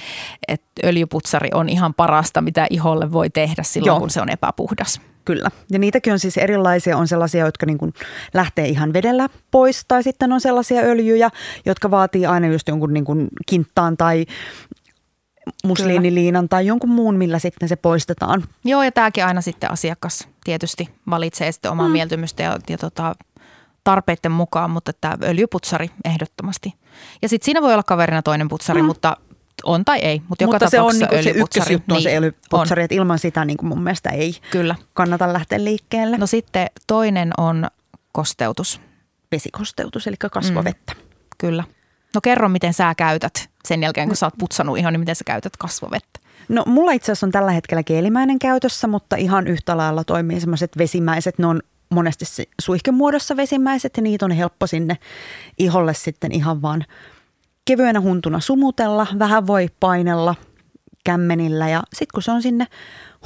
että 0.48 0.66
öljyputsari 0.84 1.48
on 1.54 1.68
ihan 1.68 1.94
parasta, 1.94 2.40
mitä 2.40 2.66
iholle 2.70 3.12
voi 3.12 3.30
tehdä 3.30 3.62
silloin, 3.62 3.86
Joo. 3.86 4.00
kun 4.00 4.10
se 4.10 4.20
on 4.20 4.30
epäpuhdas. 4.30 5.00
Kyllä. 5.24 5.50
Ja 5.70 5.78
niitäkin 5.78 6.12
on 6.12 6.18
siis 6.18 6.36
erilaisia. 6.36 6.96
On 6.96 7.08
sellaisia, 7.08 7.46
jotka 7.46 7.66
niin 7.66 7.78
kuin 7.78 7.94
lähtee 8.34 8.68
ihan 8.68 8.92
vedellä 8.92 9.28
pois 9.50 9.84
tai 9.88 10.02
sitten 10.02 10.32
on 10.32 10.40
sellaisia 10.40 10.80
öljyjä, 10.80 11.30
jotka 11.66 11.90
vaatii 11.90 12.26
aina 12.26 12.46
just 12.46 12.68
jonkun 12.68 12.92
niin 12.92 13.04
kuin 13.04 13.28
kinttaan 13.46 13.96
tai 13.96 14.26
musliiniliinan 15.64 16.48
tai 16.48 16.66
jonkun 16.66 16.90
muun, 16.90 17.16
millä 17.16 17.38
sitten 17.38 17.68
se 17.68 17.76
poistetaan. 17.76 18.44
Joo, 18.64 18.82
ja 18.82 18.92
tämäkin 18.92 19.24
aina 19.24 19.40
sitten 19.40 19.70
asiakas 19.70 20.28
tietysti 20.44 20.88
valitsee 21.10 21.52
sitten 21.52 21.70
omaa 21.70 21.88
mm. 21.88 21.92
mieltymystä 21.92 22.42
ja, 22.42 22.58
ja 22.68 22.78
tota, 22.78 23.14
tarpeiden 23.84 24.32
mukaan, 24.32 24.70
mutta 24.70 24.92
tämä 25.00 25.18
öljyputsari 25.22 25.90
ehdottomasti. 26.04 26.74
Ja 27.22 27.28
sitten 27.28 27.44
siinä 27.44 27.62
voi 27.62 27.72
olla 27.72 27.82
kaverina 27.82 28.22
toinen 28.22 28.48
putsari, 28.48 28.82
mm. 28.82 28.86
mutta 28.86 29.16
on 29.64 29.84
tai 29.84 29.98
ei, 29.98 30.22
mutta 30.28 30.44
joka 30.44 30.52
Mutta 30.52 30.70
se 30.70 30.80
on 30.80 30.98
niin 30.98 31.08
kuin 31.08 31.24
se 31.24 31.30
ykkösjuttu 31.30 31.94
on 31.94 32.02
se 32.02 32.08
Niin, 32.08 32.18
öljyputsari, 32.18 32.82
että 32.82 32.94
ilman 32.94 33.18
sitä 33.18 33.44
niin 33.44 33.56
kuin 33.56 33.68
mun 33.68 33.82
mielestä 33.82 34.10
ei. 34.10 34.36
Kyllä. 34.50 34.74
kannata 34.94 35.32
lähteä 35.32 35.64
liikkeelle. 35.64 36.18
No 36.18 36.26
sitten 36.26 36.66
toinen 36.86 37.30
on 37.38 37.66
kosteutus, 38.12 38.80
Vesikosteutus, 39.32 40.06
eli 40.06 40.16
kasvovettä. 40.32 40.92
kyllä. 41.38 41.64
No 42.14 42.20
kerro, 42.20 42.48
miten 42.48 42.74
sä 42.74 42.94
käytät 42.94 43.50
sen 43.64 43.82
jälkeen, 43.82 44.08
kun 44.08 44.16
sä 44.16 44.26
oot 44.26 44.34
putsannut 44.38 44.78
ihan, 44.78 44.92
niin 44.92 45.00
miten 45.00 45.16
sä 45.16 45.24
käytät 45.24 45.56
kasvovettä? 45.56 46.20
No 46.48 46.64
mulla 46.66 46.92
itse 46.92 47.12
asiassa 47.12 47.26
on 47.26 47.32
tällä 47.32 47.50
hetkellä 47.50 47.82
geelimäinen 47.82 48.38
käytössä, 48.38 48.86
mutta 48.86 49.16
ihan 49.16 49.46
yhtä 49.46 49.76
lailla 49.76 50.04
toimii 50.04 50.40
semmoiset 50.40 50.78
vesimäiset. 50.78 51.38
Ne 51.38 51.46
on 51.46 51.60
monesti 51.90 52.24
suihkemuodossa 52.60 53.36
vesimäiset 53.36 53.96
ja 53.96 54.02
niitä 54.02 54.24
on 54.24 54.30
helppo 54.30 54.66
sinne 54.66 54.96
iholle 55.58 55.94
sitten 55.94 56.32
ihan 56.32 56.62
vaan 56.62 56.84
kevyenä 57.64 58.00
huntuna 58.00 58.40
sumutella. 58.40 59.06
Vähän 59.18 59.46
voi 59.46 59.68
painella 59.80 60.34
kämmenillä 61.04 61.68
ja 61.68 61.82
sitten 61.92 62.14
kun 62.14 62.22
se 62.22 62.30
on 62.30 62.42
sinne 62.42 62.66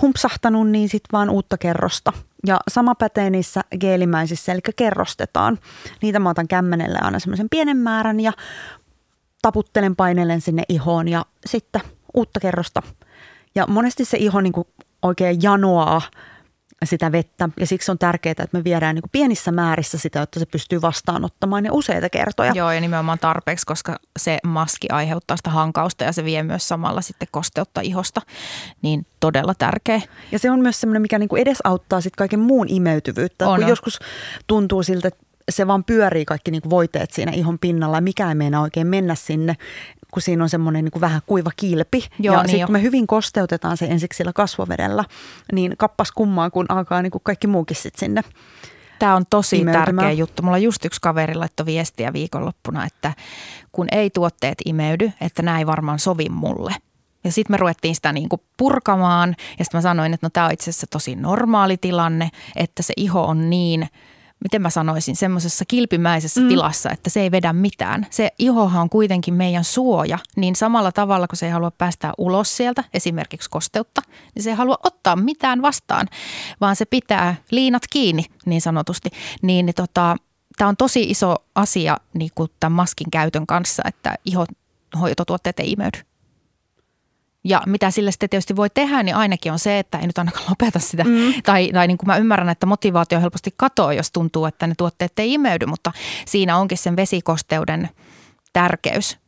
humpsahtanut, 0.02 0.70
niin 0.70 0.88
sitten 0.88 1.08
vaan 1.12 1.30
uutta 1.30 1.58
kerrosta. 1.58 2.12
Ja 2.46 2.60
sama 2.70 2.94
pätee 2.94 3.30
niissä 3.30 3.60
geelimäisissä, 3.80 4.52
eli 4.52 4.60
kerrostetaan. 4.76 5.58
Niitä 6.02 6.18
mä 6.18 6.30
otan 6.30 6.48
kämmenelle 6.48 6.98
aina 7.02 7.18
semmoisen 7.18 7.46
pienen 7.50 7.76
määrän 7.76 8.20
ja 8.20 8.32
taputtelen, 9.42 9.96
painelen 9.96 10.40
sinne 10.40 10.62
ihoon 10.68 11.08
ja 11.08 11.24
sitten 11.46 11.80
uutta 12.14 12.40
kerrosta. 12.40 12.82
Ja 13.54 13.66
monesti 13.66 14.04
se 14.04 14.16
iho 14.16 14.40
niin 14.40 14.52
kuin 14.52 14.68
oikein 15.02 15.42
janoaa 15.42 16.02
sitä 16.84 17.12
vettä 17.12 17.48
ja 17.56 17.66
siksi 17.66 17.90
on 17.90 17.98
tärkeää, 17.98 18.30
että 18.30 18.48
me 18.52 18.64
viedään 18.64 18.94
niin 18.94 19.10
pienissä 19.12 19.52
määrissä 19.52 19.98
sitä, 19.98 20.22
että 20.22 20.40
se 20.40 20.46
pystyy 20.46 20.82
vastaanottamaan 20.82 21.62
ne 21.62 21.68
useita 21.72 22.10
kertoja. 22.10 22.52
Joo, 22.54 22.72
ja 22.72 22.80
nimenomaan 22.80 23.18
tarpeeksi, 23.18 23.66
koska 23.66 23.96
se 24.18 24.38
maski 24.44 24.88
aiheuttaa 24.90 25.36
sitä 25.36 25.50
hankausta 25.50 26.04
ja 26.04 26.12
se 26.12 26.24
vie 26.24 26.42
myös 26.42 26.68
samalla 26.68 27.00
sitten 27.00 27.28
kosteutta 27.30 27.80
ihosta. 27.80 28.20
Niin 28.82 29.06
todella 29.20 29.54
tärkeä. 29.54 30.00
Ja 30.32 30.38
se 30.38 30.50
on 30.50 30.60
myös 30.60 30.80
semmoinen, 30.80 31.02
mikä 31.02 31.18
niin 31.18 31.28
edesauttaa 31.36 32.00
sit 32.00 32.16
kaiken 32.16 32.40
muun 32.40 32.66
imeytyvyyttä. 32.68 33.48
On, 33.48 33.56
kun 33.56 33.64
on. 33.64 33.70
joskus 33.70 33.98
tuntuu 34.46 34.82
siltä, 34.82 35.08
että 35.08 35.26
se 35.48 35.66
vaan 35.66 35.84
pyörii 35.84 36.24
kaikki 36.24 36.50
niin 36.50 36.70
voiteet 36.70 37.10
siinä 37.10 37.32
ihon 37.32 37.58
pinnalla 37.58 37.96
ja 37.96 38.00
mikä 38.00 38.28
ei 38.28 38.34
meinaa 38.34 38.62
oikein 38.62 38.86
mennä 38.86 39.14
sinne, 39.14 39.54
kun 40.10 40.22
siinä 40.22 40.42
on 40.42 40.48
semmoinen 40.48 40.84
niin 40.84 40.92
kuin 40.92 41.00
vähän 41.00 41.20
kuiva 41.26 41.50
kilpi. 41.56 42.08
Joo, 42.18 42.34
ja 42.34 42.42
niin 42.42 42.50
sitten 42.50 42.66
kun 42.66 42.72
me 42.72 42.82
hyvin 42.82 43.06
kosteutetaan 43.06 43.76
se 43.76 43.86
ensiksi 43.86 44.16
sillä 44.16 44.32
kasvovedellä, 44.32 45.04
niin 45.52 45.74
kappas 45.78 46.12
kummaa, 46.12 46.50
kun 46.50 46.66
alkaa 46.68 47.02
niin 47.02 47.10
kuin 47.10 47.22
kaikki 47.24 47.46
muukin 47.46 47.76
sit 47.76 47.96
sinne. 47.96 48.22
Tämä 48.98 49.16
on 49.16 49.24
tosi 49.30 49.64
tärkeä 49.64 50.12
juttu. 50.12 50.42
Mulla 50.42 50.58
just 50.58 50.84
yksi 50.84 51.00
kaveri 51.00 51.34
laittoi 51.34 51.66
viestiä 51.66 52.12
viikonloppuna, 52.12 52.86
että 52.86 53.12
kun 53.72 53.86
ei 53.92 54.10
tuotteet 54.10 54.58
imeydy, 54.64 55.12
että 55.20 55.42
nämä 55.42 55.58
ei 55.58 55.66
varmaan 55.66 55.98
sovi 55.98 56.28
mulle. 56.28 56.74
Ja 57.24 57.32
sitten 57.32 57.54
me 57.54 57.56
ruvettiin 57.56 57.94
sitä 57.94 58.12
niin 58.12 58.28
kuin 58.28 58.42
purkamaan 58.56 59.34
ja 59.58 59.64
sitten 59.64 59.78
mä 59.78 59.82
sanoin, 59.82 60.14
että 60.14 60.26
no 60.26 60.30
tämä 60.32 60.46
on 60.46 60.52
itse 60.52 60.70
asiassa 60.70 60.86
tosi 60.90 61.14
normaali 61.14 61.76
tilanne, 61.76 62.30
että 62.56 62.82
se 62.82 62.92
iho 62.96 63.24
on 63.24 63.50
niin, 63.50 63.88
miten 64.44 64.62
mä 64.62 64.70
sanoisin, 64.70 65.16
semmoisessa 65.16 65.64
kilpimäisessä 65.68 66.40
mm. 66.40 66.48
tilassa, 66.48 66.90
että 66.90 67.10
se 67.10 67.20
ei 67.20 67.30
vedä 67.30 67.52
mitään. 67.52 68.06
Se 68.10 68.30
ihohan 68.38 68.82
on 68.82 68.90
kuitenkin 68.90 69.34
meidän 69.34 69.64
suoja, 69.64 70.18
niin 70.36 70.56
samalla 70.56 70.92
tavalla 70.92 71.28
kun 71.28 71.36
se 71.36 71.46
ei 71.46 71.52
halua 71.52 71.70
päästää 71.70 72.12
ulos 72.18 72.56
sieltä, 72.56 72.84
esimerkiksi 72.94 73.50
kosteutta, 73.50 74.02
niin 74.34 74.42
se 74.42 74.50
ei 74.50 74.56
halua 74.56 74.78
ottaa 74.82 75.16
mitään 75.16 75.62
vastaan, 75.62 76.08
vaan 76.60 76.76
se 76.76 76.84
pitää 76.84 77.34
liinat 77.50 77.82
kiinni 77.90 78.24
niin 78.46 78.60
sanotusti. 78.60 79.10
Niin, 79.42 79.66
niin 79.66 79.74
tota, 79.74 80.16
tämä 80.56 80.68
on 80.68 80.76
tosi 80.76 81.02
iso 81.02 81.36
asia 81.54 81.96
niin 82.14 82.30
kuin 82.34 82.50
tämän 82.60 82.76
maskin 82.76 83.10
käytön 83.10 83.46
kanssa, 83.46 83.82
että 83.86 84.14
ihohoitotuotteet 84.24 85.60
ei 85.60 85.72
imeydy. 85.72 85.98
Ja 87.48 87.62
mitä 87.66 87.90
sille 87.90 88.12
sitten 88.12 88.30
tietysti 88.30 88.56
voi 88.56 88.70
tehdä, 88.70 89.02
niin 89.02 89.16
ainakin 89.16 89.52
on 89.52 89.58
se, 89.58 89.78
että 89.78 89.98
ei 89.98 90.06
nyt 90.06 90.18
ainakaan 90.18 90.44
lopeta 90.48 90.78
sitä. 90.78 91.04
Mm. 91.04 91.42
Tai, 91.44 91.70
tai 91.72 91.86
niin 91.86 91.98
kuin 91.98 92.06
mä 92.06 92.16
ymmärrän, 92.16 92.48
että 92.48 92.66
motivaatio 92.66 93.20
helposti 93.20 93.54
katoaa, 93.56 93.92
jos 93.92 94.12
tuntuu, 94.12 94.44
että 94.44 94.66
ne 94.66 94.74
tuotteet 94.78 95.18
ei 95.18 95.34
imeydy, 95.34 95.66
mutta 95.66 95.92
siinä 96.26 96.56
onkin 96.56 96.78
sen 96.78 96.96
vesikosteuden 96.96 97.88
tärkeys 98.52 99.18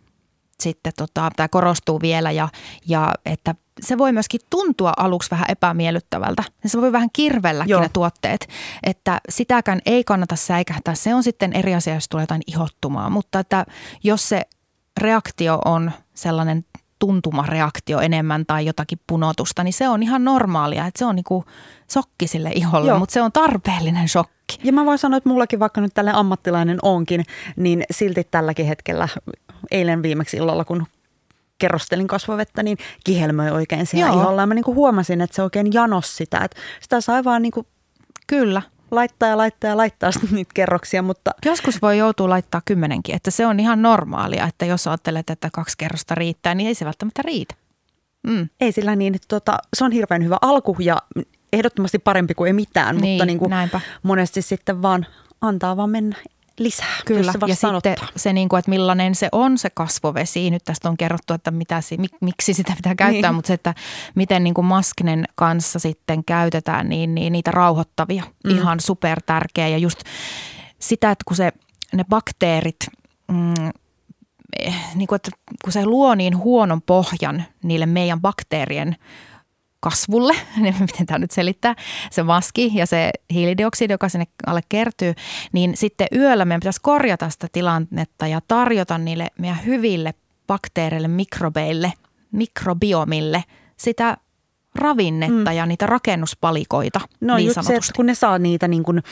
sitten 0.60 0.92
tota, 0.96 1.30
tämä 1.36 1.48
korostuu 1.48 2.00
vielä 2.00 2.30
ja, 2.30 2.48
ja 2.86 3.14
että 3.24 3.54
se 3.80 3.98
voi 3.98 4.12
myöskin 4.12 4.40
tuntua 4.50 4.92
aluksi 4.96 5.30
vähän 5.30 5.46
epämiellyttävältä. 5.48 6.42
Se 6.66 6.80
voi 6.80 6.92
vähän 6.92 7.08
kirvelläkin 7.12 7.70
Joo. 7.70 7.80
ne 7.80 7.88
tuotteet, 7.92 8.48
että 8.82 9.20
sitäkään 9.28 9.80
ei 9.86 10.04
kannata 10.04 10.36
säikähtää. 10.36 10.94
Se 10.94 11.14
on 11.14 11.22
sitten 11.22 11.52
eri 11.52 11.74
asia, 11.74 11.94
jos 11.94 12.08
tulee 12.08 12.22
jotain 12.22 12.42
ihottumaa, 12.46 13.10
mutta 13.10 13.40
että 13.40 13.66
jos 14.04 14.28
se 14.28 14.42
reaktio 15.00 15.58
on 15.64 15.92
sellainen 16.14 16.64
tuntumareaktio 16.98 18.00
enemmän 18.00 18.46
tai 18.46 18.66
jotakin 18.66 19.00
punotusta, 19.06 19.64
niin 19.64 19.72
se 19.72 19.88
on 19.88 20.02
ihan 20.02 20.24
normaalia. 20.24 20.86
Että 20.86 20.98
se 20.98 21.04
on 21.04 21.16
niinku 21.16 21.44
sokki 21.90 22.26
sille 22.26 22.50
iholle, 22.54 22.88
Joo. 22.88 22.98
mutta 22.98 23.12
se 23.12 23.22
on 23.22 23.32
tarpeellinen 23.32 24.08
shokki. 24.08 24.58
Ja 24.64 24.72
mä 24.72 24.84
voin 24.84 24.98
sanoa, 24.98 25.16
että 25.16 25.28
mullakin 25.28 25.60
vaikka 25.60 25.80
nyt 25.80 25.94
tälle 25.94 26.12
ammattilainen 26.14 26.78
onkin, 26.82 27.24
niin 27.56 27.84
silti 27.90 28.24
tälläkin 28.30 28.66
hetkellä, 28.66 29.08
eilen 29.70 30.02
viimeksi 30.02 30.36
illalla, 30.36 30.64
kun 30.64 30.86
kerrostelin 31.58 32.06
kasvovettä, 32.06 32.62
niin 32.62 32.78
kihelmöi 33.04 33.50
oikein 33.50 33.86
siellä 33.86 34.12
Joo. 34.12 34.22
iholla. 34.22 34.42
Ja 34.42 34.46
mä 34.46 34.54
niinku 34.54 34.74
huomasin, 34.74 35.20
että 35.20 35.36
se 35.36 35.42
oikein 35.42 35.72
janos 35.72 36.16
sitä, 36.16 36.38
että 36.38 36.56
sitä 36.80 37.00
sai 37.00 37.24
vaan 37.24 37.42
niinku 37.42 37.66
Kyllä 38.28 38.62
laittaa 38.90 39.28
ja 39.28 39.36
laittaa 39.36 39.70
ja 39.70 39.76
laittaa 39.76 40.10
niitä 40.30 40.50
kerroksia, 40.54 41.02
mutta... 41.02 41.30
Joskus 41.44 41.82
voi 41.82 41.98
joutua 41.98 42.28
laittaa 42.28 42.62
kymmenenkin, 42.64 43.14
että 43.14 43.30
se 43.30 43.46
on 43.46 43.60
ihan 43.60 43.82
normaalia, 43.82 44.46
että 44.46 44.66
jos 44.66 44.86
ajattelet, 44.86 45.30
että 45.30 45.48
kaksi 45.52 45.78
kerrosta 45.78 46.14
riittää, 46.14 46.54
niin 46.54 46.68
ei 46.68 46.74
se 46.74 46.84
välttämättä 46.84 47.22
riitä. 47.22 47.54
Mm. 48.26 48.48
Ei 48.60 48.72
sillä 48.72 48.96
niin, 48.96 49.14
että 49.14 49.28
tota, 49.28 49.58
se 49.76 49.84
on 49.84 49.92
hirveän 49.92 50.24
hyvä 50.24 50.36
alku 50.40 50.76
ja 50.80 51.02
ehdottomasti 51.52 51.98
parempi 51.98 52.34
kuin 52.34 52.46
ei 52.46 52.52
mitään, 52.52 52.96
niin, 52.96 53.12
mutta 53.12 53.26
niin 53.26 53.38
kuin 53.38 53.52
monesti 54.02 54.42
sitten 54.42 54.82
vaan 54.82 55.06
antaa 55.40 55.76
vaan 55.76 55.90
mennä 55.90 56.16
lisää. 56.58 56.96
Kyllä, 57.06 57.32
ja 57.46 57.54
sanottaa. 57.54 57.94
sitten 57.94 58.08
se, 58.16 58.32
niin 58.32 58.48
kuin, 58.48 58.58
että 58.58 58.70
millainen 58.70 59.14
se 59.14 59.28
on 59.32 59.58
se 59.58 59.70
kasvovesi. 59.70 60.50
Nyt 60.50 60.64
tästä 60.64 60.88
on 60.88 60.96
kerrottu, 60.96 61.34
että 61.34 61.50
mitä, 61.50 61.80
miksi 62.20 62.54
sitä 62.54 62.72
pitää 62.76 62.94
käyttää, 62.94 63.30
niin. 63.30 63.34
mutta 63.34 63.48
se, 63.48 63.54
että 63.54 63.74
miten 64.14 64.44
niin 64.44 64.54
kuin 64.54 64.64
maskinen 64.64 65.24
kanssa 65.34 65.78
sitten 65.78 66.24
käytetään, 66.24 66.88
niin, 66.88 67.14
niin 67.14 67.32
niitä 67.32 67.50
rauhoittavia. 67.50 68.24
Mm. 68.44 68.50
Ihan 68.50 68.80
super 68.80 69.22
tärkeä 69.26 69.68
ja 69.68 69.78
just 69.78 70.02
sitä, 70.78 71.10
että 71.10 71.24
kun 71.26 71.36
se, 71.36 71.52
ne 71.92 72.04
bakteerit, 72.08 72.86
mm, 73.28 73.54
eh, 74.58 74.74
niin 74.94 75.06
kuin, 75.06 75.16
että 75.16 75.30
kun 75.64 75.72
se 75.72 75.86
luo 75.86 76.14
niin 76.14 76.36
huonon 76.36 76.82
pohjan 76.82 77.44
niille 77.62 77.86
meidän 77.86 78.20
bakteerien– 78.20 78.96
kasvulle, 79.80 80.34
niin 80.62 80.74
miten 80.80 81.06
tämä 81.06 81.18
nyt 81.18 81.30
selittää, 81.30 81.74
se 82.10 82.22
maski 82.22 82.70
ja 82.74 82.86
se 82.86 83.10
hiilidioksidi, 83.32 83.92
joka 83.92 84.08
sinne 84.08 84.26
alle 84.46 84.60
kertyy, 84.68 85.14
niin 85.52 85.76
sitten 85.76 86.06
yöllä 86.14 86.44
meidän 86.44 86.60
pitäisi 86.60 86.80
korjata 86.82 87.30
sitä 87.30 87.46
tilannetta 87.52 88.26
ja 88.26 88.40
tarjota 88.48 88.98
niille 88.98 89.26
meidän 89.38 89.64
hyville 89.66 90.14
bakteereille, 90.46 91.08
mikrobeille, 91.08 91.92
mikrobiomille 92.32 93.44
sitä 93.76 94.16
ravinnetta 94.74 95.50
mm. 95.50 95.56
ja 95.56 95.66
niitä 95.66 95.86
rakennuspalikoita 95.86 97.00
no, 97.20 97.36
niin 97.36 97.54
se, 97.54 97.74
että 97.74 97.92
kun 97.96 98.06
ne 98.06 98.14
saa 98.14 98.38
niitä 98.38 98.68
niin 98.68 98.82
kuin 98.82 99.02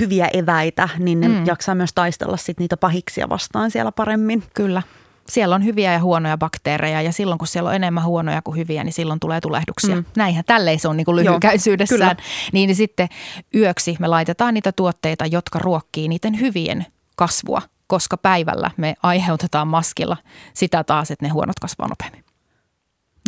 hyviä 0.00 0.28
eväitä, 0.32 0.88
niin 0.98 1.20
ne 1.20 1.28
mm. 1.28 1.46
jaksaa 1.46 1.74
myös 1.74 1.90
taistella 1.94 2.36
sit 2.36 2.58
niitä 2.58 2.76
pahiksia 2.76 3.28
vastaan 3.28 3.70
siellä 3.70 3.92
paremmin. 3.92 4.42
Kyllä 4.54 4.82
siellä 5.28 5.54
on 5.54 5.64
hyviä 5.64 5.92
ja 5.92 6.00
huonoja 6.00 6.38
bakteereja 6.38 7.02
ja 7.02 7.12
silloin 7.12 7.38
kun 7.38 7.48
siellä 7.48 7.68
on 7.68 7.76
enemmän 7.76 8.04
huonoja 8.04 8.42
kuin 8.42 8.56
hyviä, 8.56 8.84
niin 8.84 8.92
silloin 8.92 9.20
tulee 9.20 9.40
tulehduksia. 9.40 9.96
Mm. 9.96 10.04
Näinhän 10.16 10.44
tälleen 10.44 10.78
se 10.78 10.88
on 10.88 10.96
niin 10.96 11.04
kuin 11.04 11.16
lyhykäisyydessään. 11.16 12.16
Joo, 12.18 12.26
niin, 12.52 12.66
niin 12.66 12.76
sitten 12.76 13.08
yöksi 13.54 13.96
me 14.00 14.08
laitetaan 14.08 14.54
niitä 14.54 14.72
tuotteita, 14.72 15.26
jotka 15.26 15.58
ruokkii 15.58 16.08
niiden 16.08 16.40
hyvien 16.40 16.86
kasvua, 17.16 17.62
koska 17.86 18.16
päivällä 18.16 18.70
me 18.76 18.94
aiheutetaan 19.02 19.68
maskilla 19.68 20.16
sitä 20.54 20.84
taas, 20.84 21.10
että 21.10 21.24
ne 21.24 21.28
huonot 21.28 21.58
kasvaa 21.60 21.88
nopeammin. 21.88 22.24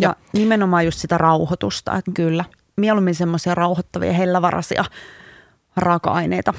Ja 0.01 0.07
Joo. 0.07 0.15
nimenomaan 0.33 0.85
just 0.85 0.99
sitä 0.99 1.17
rauhoitusta. 1.17 1.95
Että 1.95 2.11
Kyllä. 2.11 2.45
Mieluummin 2.77 3.15
semmoisia 3.15 3.55
rauhoittavia, 3.55 4.13
hellävarasia 4.13 4.85
raaka-aineita 5.75 6.53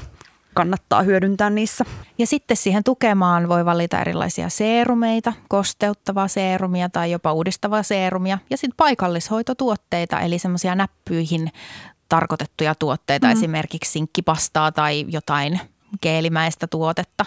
kannattaa 0.55 1.03
hyödyntää 1.03 1.51
niissä. 1.51 1.85
Ja 2.19 2.27
sitten 2.27 2.57
siihen 2.57 2.85
tukemaan 2.85 3.49
voi 3.49 3.65
valita 3.65 4.01
erilaisia 4.01 4.49
seerumeita, 4.49 5.33
kosteuttavaa 5.49 6.29
seerumia 6.29 6.89
tai 6.89 7.11
jopa 7.11 7.33
uudistavaa 7.33 7.83
seerumia 7.83 8.39
ja 8.51 8.57
sitten 8.57 8.77
paikallishoitotuotteita 8.77 10.21
eli 10.21 10.39
semmoisia 10.39 10.75
näppyihin 10.75 11.53
tarkoitettuja 12.09 12.75
tuotteita, 12.75 13.27
mm. 13.27 13.33
esimerkiksi 13.33 13.93
sinkkipastaa 13.93 14.73
tai 14.73 15.07
jotain 15.09 15.61
keelimäistä 16.01 16.67
tuotetta. 16.67 17.25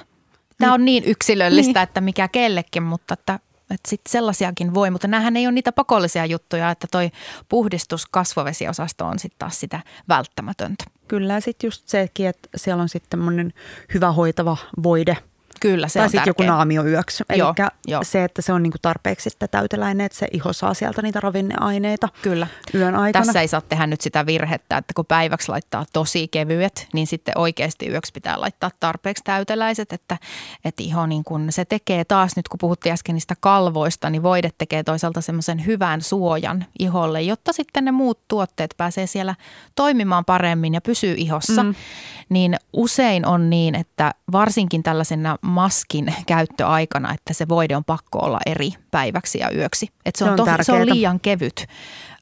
Tämä 0.58 0.74
on 0.74 0.86
niin 0.86 1.04
yksilöllistä, 1.04 1.80
niin. 1.80 1.84
että 1.84 2.02
mikä 2.02 2.28
kellekin, 2.28 2.84
mutta 2.84 3.14
että 3.14 3.40
että 3.72 3.90
sit 3.90 4.02
sellaisiakin 4.10 4.74
voi, 4.74 4.92
mutta 4.92 5.08
näähän 5.08 5.38
ei 5.38 5.48
ole 5.48 5.52
niitä 5.52 5.72
pakollisia 5.72 6.26
juttuja, 6.26 6.72
että 6.72 6.88
toi 6.92 7.12
puhdistus 7.50 8.06
kasvovesiosasto 8.06 9.06
on 9.06 9.20
sitten 9.20 9.40
taas 9.40 9.60
sitä 9.60 9.80
välttämätöntä. 10.10 10.84
Kyllä, 11.14 11.40
sitten 11.40 11.68
just 11.68 11.88
sekin, 11.88 12.28
että 12.28 12.50
siellä 12.56 12.82
on 12.82 12.90
sitten 12.90 13.20
hyvä 13.94 14.12
hoitava 14.12 14.58
voide– 14.84 15.18
Kyllä, 15.64 15.88
se 15.88 16.00
tai 16.00 16.10
sitten 16.10 16.30
joku 16.30 16.44
naamioyöksi. 16.44 17.24
Eli 17.30 17.42
se, 18.04 18.24
että 18.24 18.42
se 18.42 18.54
on 18.54 18.64
niinku 18.64 18.78
tarpeeksi 18.82 19.30
sitten 19.30 19.50
täyteläinen, 19.50 20.06
että 20.06 20.18
se 20.18 20.28
iho 20.32 20.54
saa 20.54 20.74
sieltä 20.74 21.02
niitä 21.02 21.20
ravinneaineita 21.20 22.10
Kyllä. 22.22 22.48
yön 22.74 22.96
aikana. 22.96 23.26
Tässä 23.26 23.42
ei 23.42 23.48
saa 23.48 23.62
tehdä 23.62 23.88
nyt 23.88 24.02
sitä 24.02 24.26
virhettä, 24.26 24.78
että 24.78 24.94
kun 24.96 25.06
päiväksi 25.06 25.50
laittaa 25.50 25.86
tosi 25.94 26.28
kevyet, 26.28 26.88
niin 26.94 27.08
sitten 27.08 27.38
oikeasti 27.38 27.90
yöksi 27.90 28.14
pitää 28.14 28.42
laittaa 28.42 28.72
tarpeeksi 28.80 29.24
täyteläiset, 29.24 29.94
että, 29.94 30.18
että 30.66 30.84
iho 30.84 31.06
niin 31.06 31.24
kun, 31.24 31.48
se 31.50 31.66
tekee 31.66 32.06
taas 32.06 32.36
nyt, 32.36 32.48
kun 32.48 32.58
puhuttiin 32.58 32.94
äsken 32.94 33.16
niistä 33.16 33.36
kalvoista, 33.40 34.10
niin 34.10 34.24
voide 34.24 34.50
tekee 34.58 34.84
toisaalta 34.84 35.22
semmoisen 35.22 35.66
hyvän 35.66 36.02
suojan 36.02 36.66
iholle, 36.80 37.22
jotta 37.22 37.54
sitten 37.54 37.86
ne 37.86 37.92
muut 37.92 38.20
tuotteet 38.28 38.74
pääsee 38.78 39.08
siellä 39.08 39.36
toimimaan 39.76 40.26
paremmin 40.26 40.74
ja 40.74 40.82
pysyy 40.82 41.16
ihossa. 41.18 41.64
Mm. 41.64 41.76
Niin 42.30 42.56
usein 42.74 43.26
on 43.26 43.50
niin, 43.50 43.76
että 43.76 44.14
varsinkin 44.32 44.84
tällaisena 44.84 45.38
maskin 45.54 46.16
käyttöaikana, 46.28 47.14
että 47.14 47.34
se 47.34 47.48
voide 47.48 47.76
on 47.76 47.84
pakko 47.84 48.20
olla 48.20 48.40
eri 48.46 48.70
päiväksi 48.92 49.40
ja 49.40 49.52
yöksi. 49.56 49.90
Että 50.06 50.20
se, 50.20 50.32
on, 50.32 50.38
se, 50.38 50.52
on 50.52 50.66
se 50.66 50.72
on 50.72 50.86
liian 50.86 51.20
kevyt 51.20 51.66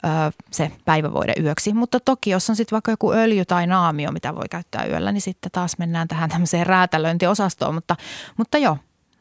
ö, 0.06 0.32
se 0.52 0.72
päivävoide 0.86 1.34
yöksi. 1.40 1.74
Mutta 1.74 2.00
toki 2.00 2.30
jos 2.30 2.50
on 2.50 2.56
sitten 2.56 2.76
vaikka 2.76 2.92
joku 2.92 3.12
öljy 3.12 3.46
tai 3.46 3.68
naamio, 3.68 4.12
mitä 4.12 4.36
voi 4.36 4.46
käyttää 4.50 4.86
yöllä, 4.86 5.12
niin 5.12 5.22
sitten 5.22 5.52
taas 5.52 5.78
mennään 5.78 6.08
tähän 6.08 6.30
tämmöiseen 6.30 6.68
räätälöintiosastoon. 6.68 7.74
Mutta, 7.74 7.96
mutta 8.38 8.58
joo, 8.58 8.78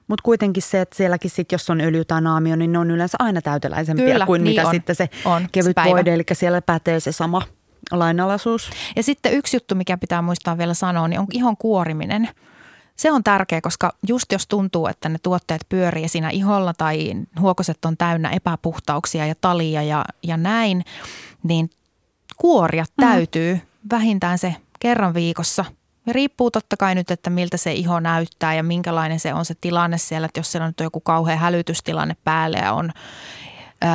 mutta 0.09 0.23
kuitenkin 0.23 0.63
se, 0.63 0.81
että 0.81 0.97
sielläkin 0.97 1.31
sit, 1.31 1.53
jos 1.53 1.71
on 1.71 1.81
öljy 1.81 2.05
tai 2.05 2.21
naamio, 2.21 2.57
niin 2.57 2.73
ne 2.73 2.79
on 2.79 2.91
yleensä 2.91 3.17
aina 3.19 3.43
täyteläisempiä 3.43 4.13
Kyllä, 4.13 4.27
kuin 4.27 4.45
niin 4.45 4.53
mitä 4.53 4.69
on. 4.69 4.75
sitten 4.75 4.97
se 4.97 5.09
on, 5.25 5.49
kevyt 5.53 5.77
se 5.85 5.91
voide. 5.91 6.15
Eli 6.15 6.25
siellä 6.33 6.63
pätee 6.63 7.01
se 7.01 7.13
sama 7.13 7.43
lainalaisuus. 7.91 8.71
Ja 8.97 9.03
sitten 9.03 9.33
yksi 9.33 9.57
juttu, 9.57 9.75
mikä 9.75 9.97
pitää 9.97 10.23
muistaa 10.23 10.59
vielä 10.59 10.75
sanoa, 10.75 11.09
niin 11.09 11.21
on 11.21 11.27
ihon 11.33 11.57
kuoriminen– 11.57 12.29
se 13.01 13.13
on 13.13 13.25
tärkeä, 13.25 13.61
koska 13.61 13.93
just 14.09 14.33
jos 14.33 14.47
tuntuu, 14.47 14.87
että 14.87 15.09
ne 15.09 15.19
tuotteet 15.23 15.67
pyörii 15.69 16.09
siinä 16.09 16.31
iholla 16.31 16.75
tai 16.75 17.15
huokoset 17.41 17.85
on 17.85 17.97
täynnä 17.97 18.31
epäpuhtauksia 18.31 19.27
ja 19.27 19.35
talia 19.41 19.83
ja, 19.83 20.05
ja 20.23 20.37
näin, 20.37 20.85
niin 21.43 21.71
kuoria 22.37 22.85
mm. 22.85 23.07
täytyy 23.07 23.61
vähintään 23.91 24.39
se 24.39 24.57
kerran 24.81 25.15
viikossa. 25.15 25.65
Ja 26.07 26.13
riippuu 26.13 26.51
totta 26.51 26.77
kai 26.77 26.95
nyt, 26.95 27.11
että 27.11 27.31
miltä 27.31 27.57
se 27.57 27.73
iho 27.73 28.01
näyttää 28.01 28.55
ja 28.55 28.63
minkälainen 28.63 29.21
se 29.21 29.35
on 29.35 29.45
se 29.45 29.55
tilanne 29.61 29.99
siellä. 29.99 30.25
Että 30.25 30.41
jos 30.41 30.53
siellä 30.53 30.67
on 30.67 30.75
joku 30.81 31.01
kauhean 31.01 31.39
hälytystilanne 31.39 32.17
päälle 32.25 32.59
ja 32.59 32.73
on 32.73 32.93
öö, 33.85 33.91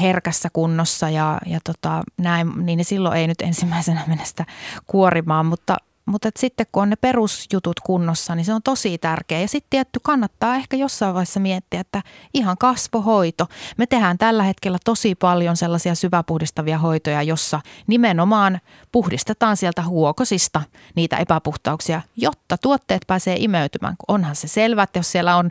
herkässä 0.00 0.48
kunnossa 0.52 1.10
ja, 1.10 1.38
ja 1.46 1.58
tota, 1.64 2.02
näin, 2.18 2.66
niin 2.66 2.84
silloin 2.84 3.16
ei 3.16 3.26
nyt 3.26 3.42
ensimmäisenä 3.42 4.04
mennä 4.06 4.24
sitä 4.24 4.44
kuorimaan, 4.86 5.46
mutta 5.46 5.76
mutta 6.06 6.28
sitten 6.36 6.66
kun 6.72 6.82
on 6.82 6.90
ne 6.90 6.96
perusjutut 6.96 7.80
kunnossa, 7.80 8.34
niin 8.34 8.44
se 8.44 8.54
on 8.54 8.62
tosi 8.62 8.98
tärkeä. 8.98 9.40
Ja 9.40 9.48
sitten 9.48 9.70
tietty 9.70 10.00
kannattaa 10.02 10.56
ehkä 10.56 10.76
jossain 10.76 11.14
vaiheessa 11.14 11.40
miettiä, 11.40 11.80
että 11.80 12.02
ihan 12.34 12.58
kasvohoito. 12.58 13.46
Me 13.76 13.86
tehdään 13.86 14.18
tällä 14.18 14.42
hetkellä 14.42 14.78
tosi 14.84 15.14
paljon 15.14 15.56
sellaisia 15.56 15.94
syväpuhdistavia 15.94 16.78
hoitoja, 16.78 17.22
jossa 17.22 17.60
nimenomaan 17.86 18.60
puhdistetaan 18.92 19.56
sieltä 19.56 19.82
huokosista 19.82 20.62
niitä 20.94 21.16
epäpuhtauksia, 21.16 22.02
jotta 22.16 22.58
tuotteet 22.58 23.02
pääsee 23.06 23.36
imeytymään. 23.38 23.96
Onhan 24.08 24.36
se 24.36 24.48
selvä, 24.48 24.82
että 24.82 24.98
jos 24.98 25.12
siellä 25.12 25.36
on 25.36 25.50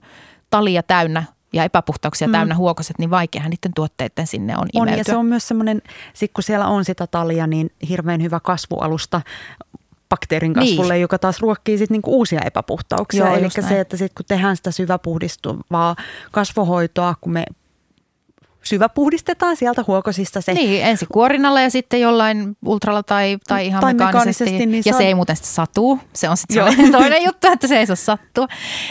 talia 0.50 0.84
täynnä 0.84 1.24
ja 1.54 1.64
epäpuhtauksia 1.64 2.28
mm. 2.28 2.32
täynnä 2.32 2.56
huokoset, 2.56 3.00
niin 3.00 3.10
vaikeahan 3.10 3.50
niiden 3.50 3.74
tuotteiden 3.76 4.28
sinne 4.28 4.58
on 4.58 4.68
imeytyä. 4.74 4.94
On 4.94 4.98
ja 4.98 5.04
se 5.04 5.16
on 5.16 5.26
myös 5.26 5.48
semmoinen, 5.48 5.82
kun 6.34 6.44
siellä 6.44 6.68
on 6.68 6.86
sitä 6.86 7.08
talia, 7.08 7.48
niin 7.48 7.72
hirveän 7.90 8.22
hyvä 8.22 8.40
kasvualusta 8.40 9.22
bakteerin 10.16 10.54
kasvulle, 10.54 10.94
niin. 10.94 11.02
joka 11.02 11.20
taas 11.20 11.40
ruokkii 11.40 11.78
sitten 11.78 11.96
niinku 11.96 12.18
uusia 12.18 12.42
epäpuhtauksia. 12.46 13.30
Eli 13.30 13.50
se, 13.50 13.80
että 13.80 13.98
sit 13.98 14.12
kun 14.16 14.26
tehdään 14.26 14.58
sitä 14.58 14.72
syväpuhdistuvaa 14.72 15.96
kasvohoitoa, 16.32 17.16
kun 17.22 17.34
me 17.34 17.46
syväpuhdistetaan 18.64 19.56
sieltä 19.56 19.84
huokosista 19.88 20.42
se. 20.42 20.54
Niin, 20.54 20.84
ensin 20.84 21.08
kuorinalla 21.12 21.62
ja 21.62 21.70
sitten 21.70 22.02
jollain 22.02 22.58
ultralla 22.66 23.04
tai, 23.04 23.38
tai 23.48 23.66
ihan 23.68 23.82
tai 23.82 23.94
mekaanisesti. 23.94 24.44
mekaanisesti 24.44 24.66
niin 24.66 24.84
ja 24.86 24.92
saa... 24.92 25.00
se 25.00 25.08
ei 25.08 25.16
muuten 25.16 25.36
sitten 25.36 25.54
satuu. 25.54 26.00
Se 26.14 26.30
on 26.30 26.38
sitten 26.38 26.92
toinen 26.92 27.24
juttu, 27.24 27.48
että 27.48 27.68
se 27.68 27.80
ei 27.80 27.86
saa 27.86 27.96
sattua. 27.96 28.48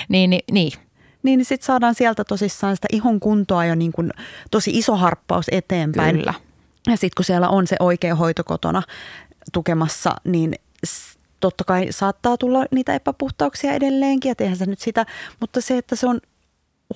Niin, 0.08 0.30
niin, 0.30 0.44
niin. 0.52 0.72
Niin, 1.22 1.38
niin 1.38 1.44
sitten 1.44 1.66
saadaan 1.66 1.94
sieltä 1.94 2.24
tosissaan 2.24 2.76
sitä 2.76 2.88
ihon 2.92 3.20
kuntoa 3.20 3.64
jo 3.64 3.74
niin 3.74 3.92
kuin 3.92 4.10
tosi 4.50 4.78
iso 4.78 4.96
harppaus 4.96 5.46
eteenpäin. 5.52 6.16
Kyllä. 6.16 6.34
Ja 6.86 6.96
sitten 6.96 7.16
kun 7.16 7.24
siellä 7.24 7.48
on 7.48 7.66
se 7.66 7.76
oikea 7.80 8.14
hoito 8.14 8.44
kotona 8.44 8.82
tukemassa, 9.52 10.16
niin 10.24 10.54
totta 11.44 11.64
kai 11.64 11.86
saattaa 11.90 12.36
tulla 12.36 12.64
niitä 12.70 12.94
epäpuhtauksia 12.94 13.72
edelleenkin, 13.72 14.28
ja 14.28 14.34
tehdään 14.34 14.56
se 14.56 14.66
nyt 14.66 14.80
sitä, 14.80 15.06
mutta 15.40 15.60
se, 15.60 15.78
että 15.78 15.96
se 15.96 16.06
on 16.06 16.20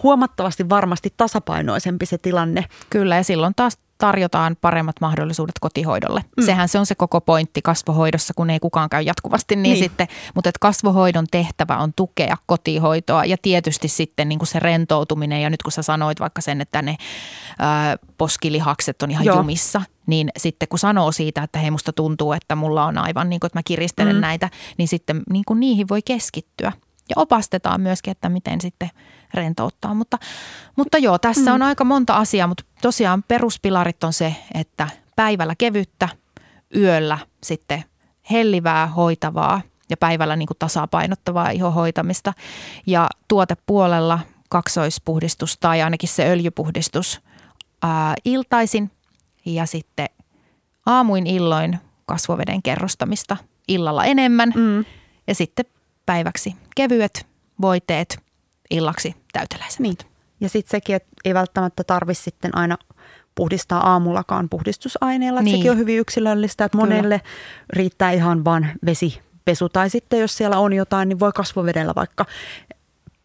huomattavasti 0.02 0.68
varmasti 0.68 1.14
tasapainoisempi 1.16 2.06
se 2.06 2.18
tilanne. 2.18 2.64
Kyllä, 2.90 3.16
ja 3.16 3.22
silloin 3.22 3.54
taas 3.56 3.78
tarjotaan 3.98 4.56
paremmat 4.60 4.96
mahdollisuudet 5.00 5.54
kotihoidolle. 5.60 6.24
Mm. 6.36 6.44
Sehän 6.44 6.68
se 6.68 6.78
on 6.78 6.86
se 6.86 6.94
koko 6.94 7.20
pointti 7.20 7.62
kasvohoidossa, 7.62 8.34
kun 8.34 8.50
ei 8.50 8.60
kukaan 8.60 8.90
käy 8.90 9.02
jatkuvasti 9.02 9.56
niin, 9.56 9.62
niin. 9.62 9.78
sitten. 9.78 10.08
Mutta 10.34 10.48
että 10.48 10.58
kasvohoidon 10.60 11.26
tehtävä 11.30 11.76
on 11.76 11.92
tukea 11.96 12.36
kotihoitoa 12.46 13.24
ja 13.24 13.36
tietysti 13.42 13.88
sitten 13.88 14.28
niin 14.28 14.38
kuin 14.38 14.46
se 14.46 14.60
rentoutuminen. 14.60 15.42
Ja 15.42 15.50
nyt 15.50 15.62
kun 15.62 15.72
sä 15.72 15.82
sanoit 15.82 16.20
vaikka 16.20 16.40
sen, 16.40 16.60
että 16.60 16.82
ne 16.82 16.96
ää, 17.58 17.96
poskilihakset 18.18 19.02
on 19.02 19.10
ihan 19.10 19.24
Joo. 19.24 19.36
jumissa, 19.36 19.82
niin 20.06 20.30
sitten 20.36 20.68
kun 20.68 20.78
sanoo 20.78 21.12
siitä, 21.12 21.42
että 21.42 21.58
hei 21.58 21.70
musta 21.70 21.92
tuntuu, 21.92 22.32
että 22.32 22.54
mulla 22.54 22.84
on 22.84 22.98
aivan 22.98 23.30
niin 23.30 23.40
kuin, 23.40 23.48
että 23.48 23.58
mä 23.58 23.62
kiristelen 23.62 24.16
mm. 24.16 24.20
näitä, 24.20 24.50
niin 24.78 24.88
sitten 24.88 25.22
niin 25.30 25.44
kuin 25.46 25.60
niihin 25.60 25.88
voi 25.88 26.02
keskittyä. 26.02 26.72
Ja 27.08 27.14
opastetaan 27.16 27.80
myöskin, 27.80 28.10
että 28.10 28.28
miten 28.28 28.60
sitten 28.60 28.90
rentouttaa. 29.34 29.94
Mutta, 29.94 30.18
mutta 30.76 30.98
joo, 30.98 31.18
tässä 31.18 31.50
mm. 31.50 31.54
on 31.54 31.62
aika 31.62 31.84
monta 31.84 32.16
asiaa, 32.16 32.46
mutta 32.46 32.64
tosiaan 32.82 33.22
peruspilarit 33.28 34.04
on 34.04 34.12
se, 34.12 34.36
että 34.54 34.88
päivällä 35.16 35.54
kevyttä, 35.58 36.08
yöllä 36.76 37.18
sitten 37.42 37.84
hellivää, 38.30 38.86
hoitavaa 38.86 39.60
ja 39.90 39.96
päivällä 39.96 40.36
niin 40.36 40.46
kuin 40.46 40.58
tasapainottavaa 40.58 41.50
ihohoitamista. 41.50 42.32
Ja 42.86 43.08
tuotepuolella 43.28 44.18
kaksoispuhdistus 44.48 45.56
tai 45.60 45.82
ainakin 45.82 46.08
se 46.08 46.30
öljypuhdistus 46.30 47.20
ää, 47.82 48.14
iltaisin 48.24 48.90
ja 49.44 49.66
sitten 49.66 50.08
aamuin 50.86 51.26
illoin 51.26 51.78
kasvoveden 52.06 52.62
kerrostamista 52.62 53.36
illalla 53.68 54.04
enemmän 54.04 54.52
mm. 54.56 54.84
ja 55.26 55.34
sitten 55.34 55.64
päiväksi 56.08 56.56
kevyet 56.76 57.26
voiteet, 57.60 58.18
illaksi 58.70 59.14
täyteläiset. 59.32 59.80
Niin. 59.80 59.96
Ja 60.40 60.48
sitten 60.48 60.70
sekin, 60.70 60.96
että 60.96 61.08
ei 61.24 61.34
välttämättä 61.34 61.84
tarvitse 61.84 62.22
sitten 62.22 62.56
aina 62.56 62.78
puhdistaa 63.34 63.90
aamullakaan 63.90 64.48
puhdistusaineella. 64.48 65.42
Niin. 65.42 65.56
Sekin 65.56 65.70
on 65.70 65.78
hyvin 65.78 65.98
yksilöllistä, 65.98 66.64
että 66.64 66.78
monelle 66.78 67.18
Kyllä. 67.18 67.30
riittää 67.70 68.10
ihan 68.10 68.44
vain 68.44 68.70
vesipesu. 68.86 69.68
Tai 69.68 69.90
sitten 69.90 70.20
jos 70.20 70.36
siellä 70.36 70.58
on 70.58 70.72
jotain, 70.72 71.08
niin 71.08 71.20
voi 71.20 71.32
kasvovedellä 71.34 71.92
vaikka 71.96 72.24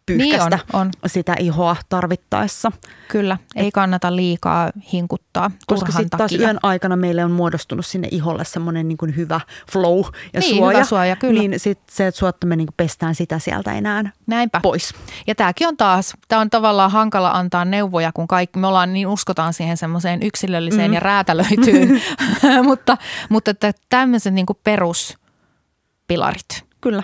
pyyhkästä 0.06 0.56
niin 0.56 0.60
on, 0.72 0.80
on. 0.80 0.90
sitä 1.06 1.34
ihoa 1.38 1.76
tarvittaessa. 1.88 2.72
Kyllä, 3.08 3.38
ei 3.56 3.70
kannata 3.70 4.16
liikaa 4.16 4.70
hinkuttaa 4.92 5.50
Koska 5.66 5.92
sitten 5.92 6.18
taas 6.18 6.32
yön 6.32 6.58
aikana 6.62 6.96
meille 6.96 7.24
on 7.24 7.30
muodostunut 7.30 7.86
sinne 7.86 8.08
iholle 8.10 8.44
semmoinen 8.44 8.88
niin 8.88 9.16
hyvä 9.16 9.40
flow 9.72 10.04
ja 10.32 10.40
niin, 10.40 10.56
suoja. 10.56 10.76
Hyvä 10.76 10.84
suoja 10.84 11.16
kyllä. 11.16 11.40
Niin 11.40 11.60
sitten 11.60 11.96
se, 11.96 12.06
että 12.06 12.18
suotta 12.18 12.46
me 12.46 12.56
niin 12.56 12.68
pestään 12.76 13.14
sitä 13.14 13.38
sieltä 13.38 13.72
enää 13.72 14.12
Näinpä. 14.26 14.60
pois. 14.60 14.94
Ja 15.26 15.34
tämäkin 15.34 15.68
on 15.68 15.76
taas, 15.76 16.14
tämä 16.28 16.40
on 16.40 16.50
tavallaan 16.50 16.90
hankala 16.90 17.30
antaa 17.30 17.64
neuvoja, 17.64 18.12
kun 18.12 18.28
kaikki, 18.28 18.58
me 18.58 18.66
ollaan 18.66 18.92
niin 18.92 19.06
uskotaan 19.06 19.52
siihen 19.52 19.76
semmoiseen 19.76 20.22
yksilölliseen 20.22 20.90
mm. 20.90 20.94
ja 20.94 21.00
räätälöityyn, 21.00 22.02
mutta, 22.68 22.96
mutta 23.28 23.50
että 23.50 23.72
tämmöiset 23.88 24.34
niin 24.34 24.46
peruspilarit. 24.64 26.64
Kyllä. 26.80 27.02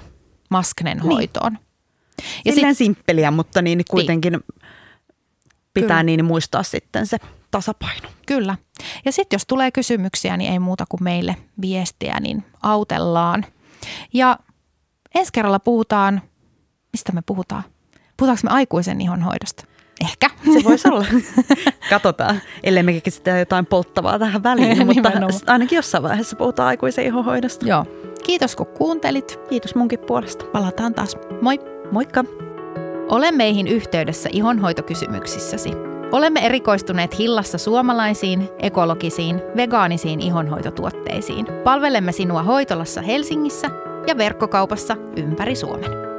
Masknen 0.50 0.96
niin. 0.96 1.06
hoitoon. 1.06 1.58
Ja 2.44 2.52
Silleen 2.52 2.74
sit, 2.74 2.86
simppeliä, 2.86 3.30
mutta 3.30 3.62
niin 3.62 3.82
kuitenkin 3.90 4.32
niin. 4.32 4.60
pitää 5.74 5.88
Kyllä. 5.88 6.02
niin 6.02 6.24
muistaa 6.24 6.62
sitten 6.62 7.06
se 7.06 7.16
tasapaino. 7.50 8.08
Kyllä. 8.26 8.56
Ja 9.04 9.12
sitten 9.12 9.34
jos 9.34 9.46
tulee 9.46 9.70
kysymyksiä, 9.70 10.36
niin 10.36 10.52
ei 10.52 10.58
muuta 10.58 10.84
kuin 10.88 11.04
meille 11.04 11.36
viestiä, 11.60 12.20
niin 12.20 12.44
autellaan. 12.62 13.46
Ja 14.12 14.38
ensi 15.14 15.32
kerralla 15.32 15.58
puhutaan, 15.58 16.22
mistä 16.92 17.12
me 17.12 17.22
puhutaan? 17.26 17.62
Puhutaanko 18.16 18.40
me 18.44 18.50
aikuisen 18.50 19.00
ihonhoidosta? 19.00 19.64
Ehkä. 20.00 20.30
Se 20.44 20.64
voisi 20.64 20.88
olla. 20.88 21.04
Katsotaan, 21.90 22.40
ellei 22.62 22.82
me 22.82 23.02
sitä 23.08 23.38
jotain 23.38 23.66
polttavaa 23.66 24.18
tähän 24.18 24.42
väliin, 24.42 24.86
mutta 24.86 25.12
ainakin 25.46 25.76
jossain 25.76 26.02
vaiheessa 26.02 26.36
puhutaan 26.36 26.68
aikuisen 26.68 27.04
ihonhoidosta. 27.04 27.66
Joo. 27.66 27.86
Kiitos 28.22 28.56
kun 28.56 28.66
kuuntelit. 28.66 29.40
Kiitos 29.48 29.74
munkin 29.74 29.98
puolesta. 29.98 30.44
Palataan 30.44 30.94
taas. 30.94 31.16
Moi! 31.42 31.79
Moikka! 31.92 32.24
Ole 33.08 33.32
meihin 33.32 33.66
yhteydessä 33.66 34.28
ihonhoitokysymyksissäsi. 34.32 35.70
Olemme 36.12 36.46
erikoistuneet 36.46 37.18
Hillassa 37.18 37.58
suomalaisiin, 37.58 38.48
ekologisiin, 38.58 39.42
vegaanisiin 39.56 40.20
ihonhoitotuotteisiin. 40.20 41.46
Palvelemme 41.64 42.12
sinua 42.12 42.42
hoitolassa 42.42 43.02
Helsingissä 43.02 43.70
ja 44.06 44.18
verkkokaupassa 44.18 44.96
ympäri 45.16 45.54
Suomen. 45.56 46.09